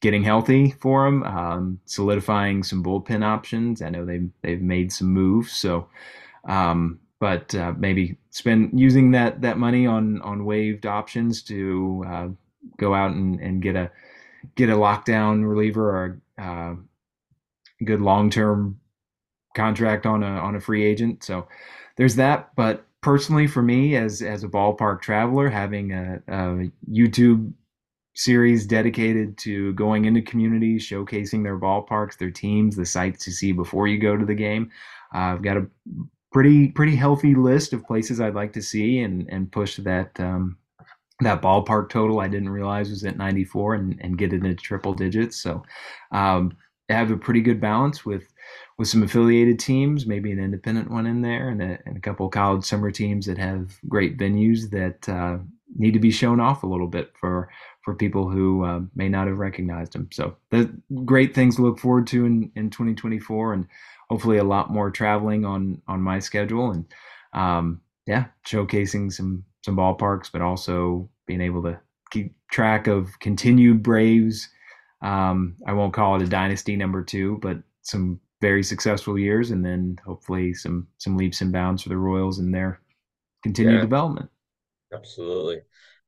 getting 0.01 0.23
healthy 0.23 0.71
for 0.71 1.05
them, 1.05 1.23
um, 1.23 1.79
solidifying 1.85 2.63
some 2.63 2.83
bullpen 2.83 3.23
options. 3.23 3.81
I 3.81 3.89
know 3.89 4.05
they've 4.05 4.29
they've 4.41 4.61
made 4.61 4.91
some 4.91 5.07
moves, 5.07 5.51
so 5.53 5.87
um, 6.47 6.99
but 7.23 7.55
uh, 7.55 7.73
maybe 7.77 8.17
spend 8.31 8.77
using 8.77 9.11
that 9.11 9.39
that 9.39 9.57
money 9.57 9.87
on 9.87 10.21
on 10.23 10.43
waived 10.43 10.85
options 10.85 11.41
to 11.41 12.03
uh, 12.05 12.27
go 12.77 12.93
out 12.93 13.11
and, 13.11 13.39
and 13.39 13.61
get 13.61 13.77
a 13.77 13.89
get 14.55 14.69
a 14.69 14.73
lockdown 14.73 15.47
reliever 15.47 15.89
or 15.89 16.21
a 16.37 16.43
uh, 16.43 16.75
good 17.85 18.01
long 18.01 18.29
term 18.29 18.77
contract 19.55 20.05
on 20.05 20.21
a 20.21 20.27
on 20.27 20.53
a 20.53 20.59
free 20.59 20.83
agent. 20.83 21.23
So 21.23 21.47
there's 21.95 22.17
that. 22.17 22.53
But 22.57 22.85
personally, 22.99 23.47
for 23.47 23.61
me 23.61 23.95
as 23.95 24.21
as 24.21 24.43
a 24.43 24.49
ballpark 24.49 25.01
traveler, 25.01 25.49
having 25.49 25.93
a, 25.93 26.21
a 26.27 26.69
YouTube 26.91 27.53
series 28.15 28.67
dedicated 28.67 29.37
to 29.37 29.71
going 29.75 30.03
into 30.03 30.21
communities, 30.21 30.85
showcasing 30.85 31.41
their 31.41 31.57
ballparks, 31.57 32.17
their 32.17 32.31
teams, 32.31 32.75
the 32.75 32.85
sites 32.85 33.23
to 33.23 33.31
see 33.31 33.53
before 33.53 33.87
you 33.87 33.97
go 33.97 34.17
to 34.17 34.25
the 34.25 34.35
game. 34.35 34.69
Uh, 35.15 35.31
I've 35.35 35.41
got 35.41 35.55
a 35.55 35.67
pretty 36.33 36.69
pretty 36.69 36.95
healthy 36.95 37.35
list 37.35 37.73
of 37.73 37.85
places 37.85 38.19
I'd 38.19 38.35
like 38.35 38.53
to 38.53 38.61
see 38.61 38.99
and 38.99 39.27
and 39.29 39.51
push 39.51 39.77
that 39.77 40.19
um, 40.19 40.57
that 41.21 41.41
ballpark 41.41 41.89
total 41.89 42.19
I 42.19 42.27
didn't 42.27 42.49
realize 42.49 42.89
was 42.89 43.05
at 43.05 43.17
94 43.17 43.75
and, 43.75 43.99
and 44.01 44.17
get 44.17 44.33
it 44.33 44.43
into 44.43 44.55
triple 44.55 44.93
digits. 44.93 45.41
So 45.41 45.63
um, 46.11 46.57
have 46.89 47.11
a 47.11 47.17
pretty 47.17 47.41
good 47.41 47.61
balance 47.61 48.05
with 48.05 48.23
with 48.77 48.87
some 48.87 49.03
affiliated 49.03 49.59
teams, 49.59 50.07
maybe 50.07 50.31
an 50.31 50.39
independent 50.39 50.89
one 50.89 51.05
in 51.05 51.21
there, 51.21 51.49
and 51.49 51.61
a, 51.61 51.77
and 51.85 51.95
a 51.95 52.01
couple 52.01 52.27
college 52.29 52.65
summer 52.65 52.89
teams 52.89 53.27
that 53.27 53.37
have 53.37 53.77
great 53.87 54.17
venues 54.17 54.69
that 54.71 55.07
uh, 55.07 55.37
need 55.75 55.93
to 55.93 55.99
be 55.99 56.11
shown 56.11 56.39
off 56.39 56.63
a 56.63 56.67
little 56.67 56.87
bit 56.87 57.11
for 57.19 57.49
for 57.83 57.95
people 57.95 58.29
who 58.29 58.63
uh, 58.63 58.79
may 58.95 59.09
not 59.09 59.27
have 59.27 59.37
recognized 59.37 59.93
them. 59.93 60.07
So 60.11 60.35
the 60.51 60.73
great 61.03 61.35
things 61.35 61.57
to 61.57 61.61
look 61.61 61.79
forward 61.79 62.07
to 62.07 62.25
in, 62.25 62.51
in 62.55 62.69
2024 62.69 63.53
and 63.53 63.67
hopefully 64.09 64.37
a 64.37 64.43
lot 64.43 64.71
more 64.71 64.89
traveling 64.89 65.45
on 65.45 65.81
on 65.87 66.01
my 66.01 66.19
schedule 66.19 66.71
and 66.71 66.85
um, 67.33 67.81
yeah, 68.05 68.25
showcasing 68.45 69.11
some 69.11 69.43
some 69.63 69.77
ballparks, 69.77 70.29
but 70.31 70.41
also 70.41 71.09
being 71.25 71.41
able 71.41 71.63
to 71.63 71.79
keep 72.11 72.35
track 72.51 72.87
of 72.87 73.19
continued 73.19 73.81
Braves. 73.81 74.49
Um, 75.01 75.55
I 75.67 75.73
won't 75.73 75.93
call 75.93 76.15
it 76.15 76.21
a 76.21 76.27
dynasty 76.27 76.75
number 76.75 77.03
two, 77.03 77.39
but 77.41 77.57
some 77.81 78.19
very 78.41 78.63
successful 78.63 79.17
years, 79.17 79.51
and 79.51 79.65
then 79.65 79.97
hopefully 80.05 80.53
some 80.53 80.87
some 80.97 81.17
leaps 81.17 81.41
and 81.41 81.51
bounds 81.51 81.83
for 81.83 81.89
the 81.89 81.97
Royals 81.97 82.39
in 82.39 82.51
their 82.51 82.79
continued 83.41 83.75
yeah, 83.75 83.81
development. 83.81 84.29
Absolutely. 84.93 85.61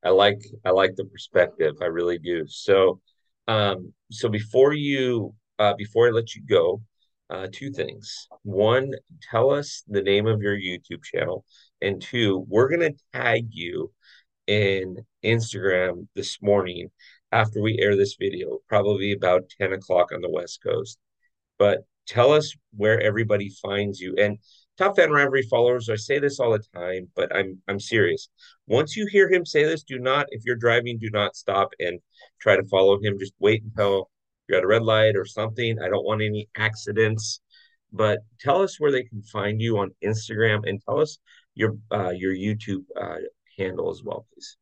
I 0.03 0.09
like 0.09 0.41
I 0.63 0.69
like 0.71 0.95
the 0.95 1.05
perspective. 1.05 1.75
I 1.81 1.85
really 1.85 2.19
do. 2.19 2.45
So, 2.47 3.01
um, 3.47 3.93
so 4.11 4.29
before 4.29 4.73
you 4.73 5.33
uh, 5.59 5.73
before 5.75 6.07
I 6.07 6.11
let 6.11 6.35
you 6.35 6.43
go, 6.47 6.81
uh, 7.29 7.47
two 7.51 7.71
things. 7.71 8.27
One, 8.43 8.91
tell 9.31 9.51
us 9.51 9.83
the 9.87 10.01
name 10.01 10.27
of 10.27 10.41
your 10.41 10.55
YouTube 10.55 11.03
channel, 11.03 11.45
and 11.81 12.01
two, 12.01 12.45
we're 12.47 12.69
gonna 12.69 12.91
tag 13.13 13.47
you 13.51 13.91
in 14.47 14.97
Instagram 15.23 16.07
this 16.15 16.37
morning 16.41 16.89
after 17.31 17.61
we 17.61 17.79
air 17.79 17.95
this 17.95 18.15
video, 18.19 18.59
probably 18.69 19.11
about 19.11 19.49
10 19.59 19.73
o'clock 19.73 20.11
on 20.13 20.21
the 20.21 20.29
West 20.29 20.61
Coast. 20.63 20.99
But 21.57 21.85
tell 22.07 22.31
us 22.31 22.55
where 22.75 23.01
everybody 23.01 23.49
finds 23.61 23.99
you. 23.99 24.15
And 24.17 24.37
Top 24.77 24.97
Fan 24.97 25.11
Rivalry 25.11 25.43
followers, 25.43 25.89
I 25.89 25.95
say 25.95 26.19
this 26.19 26.39
all 26.39 26.51
the 26.51 26.63
time, 26.75 27.09
but 27.15 27.33
I'm 27.35 27.61
I'm 27.67 27.79
serious. 27.79 28.29
Once 28.67 28.95
you 28.97 29.07
hear 29.07 29.29
him 29.31 29.45
say 29.45 29.63
this, 29.63 29.83
do 29.83 29.99
not, 29.99 30.27
if 30.31 30.41
you're 30.45 30.57
driving, 30.57 30.97
do 30.99 31.09
not 31.11 31.35
stop 31.35 31.69
and 31.79 31.99
try 32.41 32.57
to 32.57 32.63
follow 32.65 32.99
him. 33.01 33.17
Just 33.19 33.33
wait 33.39 33.63
until 33.63 34.09
you're 34.47 34.57
at 34.57 34.63
a 34.65 34.67
red 34.67 34.83
light 34.83 35.15
or 35.15 35.25
something. 35.25 35.79
I 35.81 35.89
don't 35.89 36.05
want 36.05 36.21
any 36.21 36.49
accidents. 36.57 37.41
But 37.93 38.19
tell 38.41 38.61
us 38.61 38.79
where 38.79 38.91
they 38.91 39.03
can 39.03 39.23
find 39.23 39.61
you 39.61 39.77
on 39.77 39.91
Instagram 40.03 40.67
and 40.67 40.81
tell 40.83 40.99
us 40.99 41.17
your 41.53 41.77
uh, 41.91 42.09
your 42.11 42.33
YouTube 42.33 42.83
uh, 42.99 43.17
handle 43.57 43.89
as 43.89 44.03
well, 44.03 44.25
please. 44.33 44.57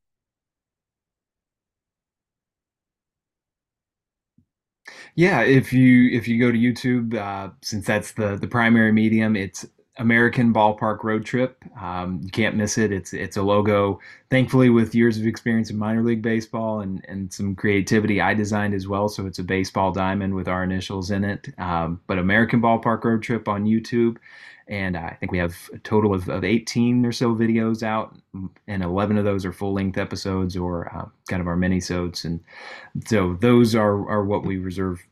Yeah, 5.15 5.41
if 5.41 5.71
you 5.73 6.09
if 6.11 6.27
you 6.27 6.39
go 6.39 6.51
to 6.51 6.57
YouTube, 6.57 7.15
uh, 7.15 7.51
since 7.61 7.85
that's 7.85 8.11
the 8.13 8.35
the 8.35 8.47
primary 8.47 8.91
medium, 8.91 9.35
it's 9.35 9.65
American 9.97 10.51
Ballpark 10.51 11.03
Road 11.03 11.23
Trip. 11.23 11.63
Um, 11.79 12.19
you 12.23 12.31
can't 12.31 12.55
miss 12.55 12.77
it. 12.77 12.91
It's 12.91 13.13
it's 13.13 13.37
a 13.37 13.43
logo. 13.43 13.99
Thankfully, 14.31 14.69
with 14.69 14.95
years 14.95 15.19
of 15.19 15.27
experience 15.27 15.69
in 15.69 15.77
minor 15.77 16.03
league 16.03 16.23
baseball 16.23 16.81
and 16.81 17.05
and 17.07 17.31
some 17.31 17.55
creativity, 17.55 18.19
I 18.19 18.33
designed 18.33 18.73
as 18.73 18.87
well. 18.87 19.07
So 19.07 19.27
it's 19.27 19.39
a 19.39 19.43
baseball 19.43 19.91
diamond 19.91 20.33
with 20.33 20.47
our 20.47 20.63
initials 20.63 21.11
in 21.11 21.23
it. 21.23 21.47
Um, 21.59 22.01
but 22.07 22.17
American 22.17 22.59
Ballpark 22.59 23.03
Road 23.03 23.21
Trip 23.21 23.47
on 23.47 23.65
YouTube, 23.65 24.17
and 24.67 24.97
I 24.97 25.15
think 25.19 25.31
we 25.31 25.37
have 25.37 25.55
a 25.73 25.77
total 25.79 26.15
of, 26.15 26.27
of 26.27 26.43
18 26.43 27.05
or 27.05 27.11
so 27.11 27.35
videos 27.35 27.83
out, 27.83 28.15
and 28.67 28.81
11 28.81 29.17
of 29.19 29.25
those 29.25 29.45
are 29.45 29.53
full 29.53 29.73
length 29.73 29.99
episodes 29.99 30.57
or 30.57 30.91
uh, 30.95 31.05
kind 31.27 31.41
of 31.41 31.47
our 31.47 31.55
mini-sodes. 31.55 32.25
And 32.25 32.39
so 33.05 33.37
those 33.41 33.75
are 33.75 34.09
are 34.09 34.25
what 34.25 34.43
we 34.43 34.57
reserve. 34.57 35.05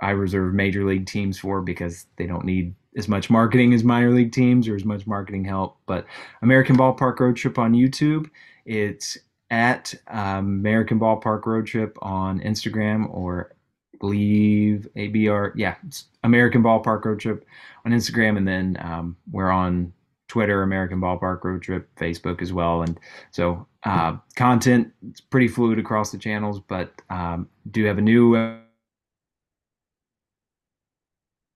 I 0.00 0.10
reserve 0.10 0.54
major 0.54 0.84
league 0.84 1.06
teams 1.06 1.40
for 1.40 1.60
because 1.60 2.06
they 2.18 2.26
don't 2.28 2.44
need 2.44 2.76
as 2.98 3.08
much 3.08 3.30
marketing 3.30 3.72
as 3.72 3.84
minor 3.84 4.10
league 4.10 4.32
teams 4.32 4.68
or 4.68 4.74
as 4.74 4.84
much 4.84 5.06
marketing 5.06 5.44
help. 5.44 5.78
But 5.86 6.04
American 6.42 6.76
Ballpark 6.76 7.18
Road 7.20 7.36
Trip 7.36 7.58
on 7.58 7.72
YouTube, 7.72 8.28
it's 8.66 9.16
at 9.50 9.94
um, 10.08 10.58
American 10.58 10.98
Ballpark 10.98 11.46
Road 11.46 11.66
Trip 11.66 11.96
on 12.02 12.40
Instagram 12.40 13.08
or 13.14 13.54
leave 14.02 14.88
ABR. 14.96 15.52
Yeah, 15.54 15.76
it's 15.86 16.06
American 16.24 16.62
Ballpark 16.62 17.04
Road 17.04 17.20
Trip 17.20 17.46
on 17.86 17.92
Instagram, 17.92 18.36
and 18.36 18.46
then 18.46 18.76
um, 18.80 19.16
we're 19.30 19.50
on 19.50 19.92
Twitter, 20.26 20.62
American 20.64 21.00
Ballpark 21.00 21.44
Road 21.44 21.62
Trip, 21.62 21.88
Facebook 21.96 22.42
as 22.42 22.52
well. 22.52 22.82
And 22.82 22.98
so 23.30 23.66
uh, 23.84 24.16
content 24.34 24.92
it's 25.08 25.20
pretty 25.20 25.48
fluid 25.48 25.78
across 25.78 26.10
the 26.10 26.18
channels, 26.18 26.60
but 26.60 26.92
um, 27.10 27.48
do 27.70 27.84
have 27.84 27.98
a 27.98 28.02
new 28.02 28.58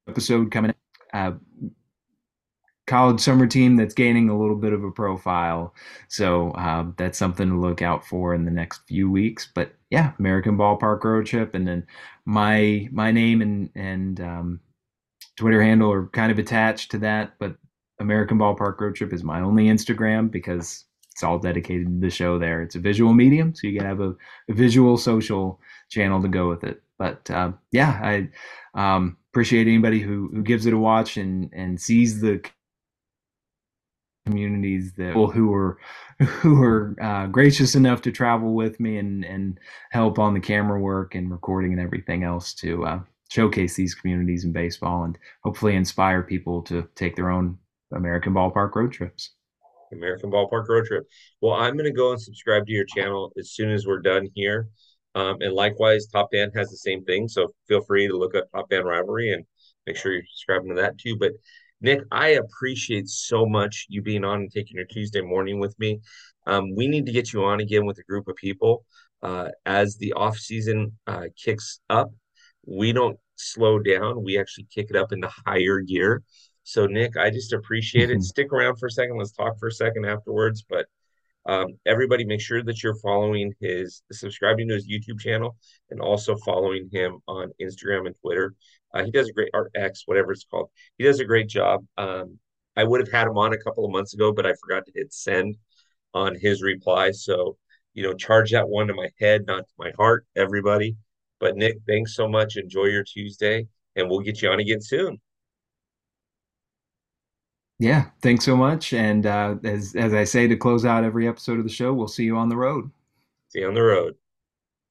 episode 0.09 0.51
coming 0.53 0.72
uh, 1.13 1.33
college 2.87 3.21
summer 3.21 3.47
team 3.47 3.77
that's 3.77 3.95
gaining 3.95 4.29
a 4.29 4.39
little 4.39 4.57
bit 4.57 4.73
of 4.73 4.85
a 4.85 4.91
profile. 4.91 5.75
So 6.09 6.51
uh, 6.53 6.87
that's 6.97 7.19
something 7.19 7.49
to 7.49 7.61
look 7.61 7.81
out 7.83 8.05
for 8.07 8.35
in 8.35 8.45
the 8.45 8.51
next 8.51 8.87
few 8.87 9.11
weeks. 9.11 9.49
But 9.55 9.75
yeah, 9.91 10.13
American 10.19 10.57
Ballpark 10.57 11.05
Road 11.05 11.27
Trip, 11.27 11.55
and 11.55 11.67
then 11.67 11.87
my 12.25 12.89
my 12.93 13.11
name 13.11 13.41
and 13.43 13.71
and 13.75 14.21
um, 14.21 14.61
Twitter 15.37 15.63
handle 15.63 15.93
are 15.93 16.07
kind 16.09 16.33
of 16.33 16.39
attached 16.39 16.91
to 16.93 16.99
that. 16.99 17.35
But 17.39 17.57
American 18.01 18.39
Ballpark 18.39 18.81
Road 18.81 18.97
Trip 18.97 19.13
is 19.13 19.23
my 19.23 19.41
only 19.41 19.67
Instagram 19.67 20.31
because 20.31 20.85
it's 21.13 21.23
all 21.23 21.39
dedicated 21.39 21.87
to 21.87 22.01
the 22.01 22.11
show 22.11 22.39
there. 22.39 22.63
It's 22.63 22.75
a 22.75 22.81
visual 22.81 23.13
medium, 23.13 23.55
so 23.55 23.67
you 23.67 23.79
can 23.79 23.87
have 23.87 24.01
a, 24.01 24.15
a 24.49 24.55
visual 24.55 24.97
social 24.97 25.61
channel 25.91 26.21
to 26.23 26.29
go 26.29 26.49
with 26.49 26.65
it. 26.65 26.83
But 27.03 27.29
uh, 27.33 27.51
yeah, 27.73 27.99
I 28.01 28.29
um, 28.75 29.17
appreciate 29.33 29.67
anybody 29.67 29.99
who 29.99 30.29
who 30.33 30.45
gives 30.45 30.67
it 30.67 30.73
a 30.73 30.79
watch 30.79 31.17
and 31.17 31.51
and 31.53 31.81
sees 31.81 32.21
the 32.21 32.41
communities 34.25 34.93
that 34.93 35.17
well, 35.17 35.27
who 35.27 35.53
are 35.53 35.79
who 36.23 36.63
are 36.63 36.95
uh, 37.03 37.27
gracious 37.27 37.75
enough 37.75 38.03
to 38.03 38.13
travel 38.13 38.55
with 38.55 38.79
me 38.79 38.99
and 38.99 39.25
and 39.25 39.59
help 39.91 40.21
on 40.21 40.33
the 40.33 40.39
camera 40.39 40.79
work 40.79 41.17
and 41.17 41.33
recording 41.33 41.73
and 41.73 41.81
everything 41.81 42.23
else 42.23 42.55
to 42.55 42.87
uh, 42.87 43.01
showcase 43.29 43.75
these 43.75 43.97
communities 43.97 44.45
in 44.45 44.53
baseball 44.53 45.03
and 45.03 45.19
hopefully 45.43 45.75
inspire 45.75 46.23
people 46.23 46.63
to 46.63 46.89
take 46.95 47.17
their 47.17 47.31
own 47.31 47.59
American 47.93 48.33
ballpark 48.33 48.77
road 48.77 48.93
trips. 48.93 49.31
American 49.93 50.31
ballpark 50.31 50.69
road 50.69 50.87
trip. 50.87 51.09
Well, 51.41 51.55
I'm 51.55 51.73
going 51.73 51.91
to 51.91 51.97
go 51.97 52.13
and 52.13 52.23
subscribe 52.23 52.65
to 52.67 52.73
your 52.73 52.85
channel 52.85 53.33
as 53.37 53.51
soon 53.51 53.73
as 53.73 53.89
we're 53.89 53.99
done 53.99 54.29
here. 54.37 54.69
Um, 55.15 55.37
and 55.41 55.53
likewise, 55.53 56.07
Top 56.07 56.29
Fan 56.33 56.51
has 56.55 56.71
the 56.71 56.77
same 56.77 57.05
thing. 57.05 57.29
So 57.29 57.53
feel 57.69 57.83
free 57.83 58.09
to 58.09 58.17
look 58.17 58.35
up 58.35 58.51
Top 58.53 58.71
Fan 58.71 58.85
Rivalry 58.85 59.33
and 59.33 59.45
make 59.87 59.97
sure 59.97 60.13
you're 60.13 60.23
subscribing 60.31 60.71
to 60.71 60.75
that 60.77 60.99
too. 60.99 61.17
But 61.19 61.33
Nick, 61.81 62.01
I 62.13 62.29
appreciate 62.29 63.09
so 63.09 63.45
much 63.45 63.87
you 63.89 64.03
being 64.03 64.25
on 64.25 64.41
and 64.41 64.53
taking 64.53 64.77
your 64.77 64.87
Tuesday 64.87 65.21
morning 65.21 65.59
with 65.59 65.79
me. 65.79 66.01
Um, 66.47 66.75
we 66.75 66.87
need 66.87 67.07
to 67.07 67.13
get 67.13 67.33
you 67.33 67.45
on 67.45 67.61
again 67.61 67.87
with 67.87 67.99
a 67.99 68.05
group 68.05 68.29
of 68.29 68.37
people 68.37 68.85
uh, 69.23 69.49
as 69.67 69.97
the 69.97 70.13
off 70.13 70.39
season 70.39 70.93
uh, 71.07 71.25
kicks 71.37 71.81
up. 71.91 72.11
We 72.67 72.93
don't 72.93 73.19
slow 73.37 73.81
down; 73.81 74.23
we 74.23 74.39
actually 74.39 74.67
kick 74.73 74.87
it 74.91 74.97
up 74.97 75.13
into 75.13 75.29
higher 75.47 75.81
gear. 75.81 76.23
So, 76.65 76.87
Nick, 76.87 77.17
I 77.17 77.31
just 77.31 77.53
appreciate 77.53 78.11
it. 78.11 78.23
Stick 78.23 78.53
around 78.53 78.77
for 78.77 78.87
a 78.87 78.91
second. 78.91 79.19
Let's 79.19 79.33
talk 79.33 79.59
for 79.59 79.67
a 79.69 79.73
second 79.73 80.07
afterwards. 80.07 80.65
But 80.69 80.87
um, 81.47 81.69
everybody, 81.87 82.25
make 82.25 82.41
sure 82.41 82.63
that 82.63 82.83
you're 82.83 82.97
following 82.97 83.53
his, 83.61 84.03
subscribing 84.13 84.69
to 84.69 84.75
his 84.75 84.89
YouTube 84.89 85.21
channel, 85.21 85.57
and 85.91 86.01
also 86.01 86.37
following 86.37 86.89
him 86.93 87.19
on 87.27 87.53
Instagram 87.61 88.07
and 88.07 88.15
Twitter. 88.21 88.55
Uh, 88.95 89.05
he 89.05 89.11
does 89.11 89.29
a 89.29 89.33
great 89.33 89.51
art 89.55 89.71
X, 89.75 90.03
whatever 90.07 90.33
it's 90.33 90.45
called. 90.45 90.71
He 90.99 91.05
does 91.05 91.21
a 91.21 91.25
great 91.25 91.49
job. 91.49 91.85
Um, 91.97 92.39
I 92.77 92.85
would 92.85 93.01
have 93.01 93.11
had 93.11 93.27
him 93.27 93.39
on 93.39 93.53
a 93.53 93.59
couple 93.59 93.85
of 93.85 93.91
months 93.91 94.15
ago, 94.15 94.33
but 94.33 94.47
I 94.47 94.55
forgot 94.55 94.87
to 94.87 94.93
hit 94.95 95.13
send 95.13 95.57
on 96.15 96.35
his 96.35 96.63
reply. 96.63 97.11
So, 97.11 97.57
you 97.95 98.03
know, 98.03 98.15
charge 98.15 98.53
that 98.53 98.69
one 98.69 98.87
to 98.87 98.95
my 98.95 99.11
head, 99.19 99.45
not 99.47 99.67
to 99.67 99.75
my 99.79 99.93
heart, 99.97 100.27
everybody. 100.37 100.97
But 101.41 101.57
Nick, 101.57 101.79
thanks 101.87 102.15
so 102.15 102.29
much. 102.29 102.57
Enjoy 102.57 102.85
your 102.85 103.05
Tuesday, 103.05 103.67
and 103.97 104.09
we'll 104.09 104.21
get 104.21 104.41
you 104.41 104.51
on 104.51 104.61
again 104.61 104.81
soon. 104.81 105.21
Yeah, 107.83 108.05
thanks 108.21 108.45
so 108.45 108.57
much. 108.57 108.93
And 108.93 109.27
uh, 109.27 109.57
as 109.65 109.97
as 109.97 110.15
I 110.15 110.23
say 110.23 110.47
to 110.47 110.55
close 110.55 110.85
out 110.85 111.03
every 111.03 111.27
episode 111.27 111.59
of 111.59 111.65
the 111.65 111.73
show, 111.73 111.93
we'll 111.93 112.07
see 112.07 112.23
you 112.23 112.37
on 112.37 112.49
the 112.49 112.57
road. 112.57 112.89
See 113.49 113.59
you 113.59 113.67
on 113.67 113.75
the 113.75 113.83
road. 113.83 114.15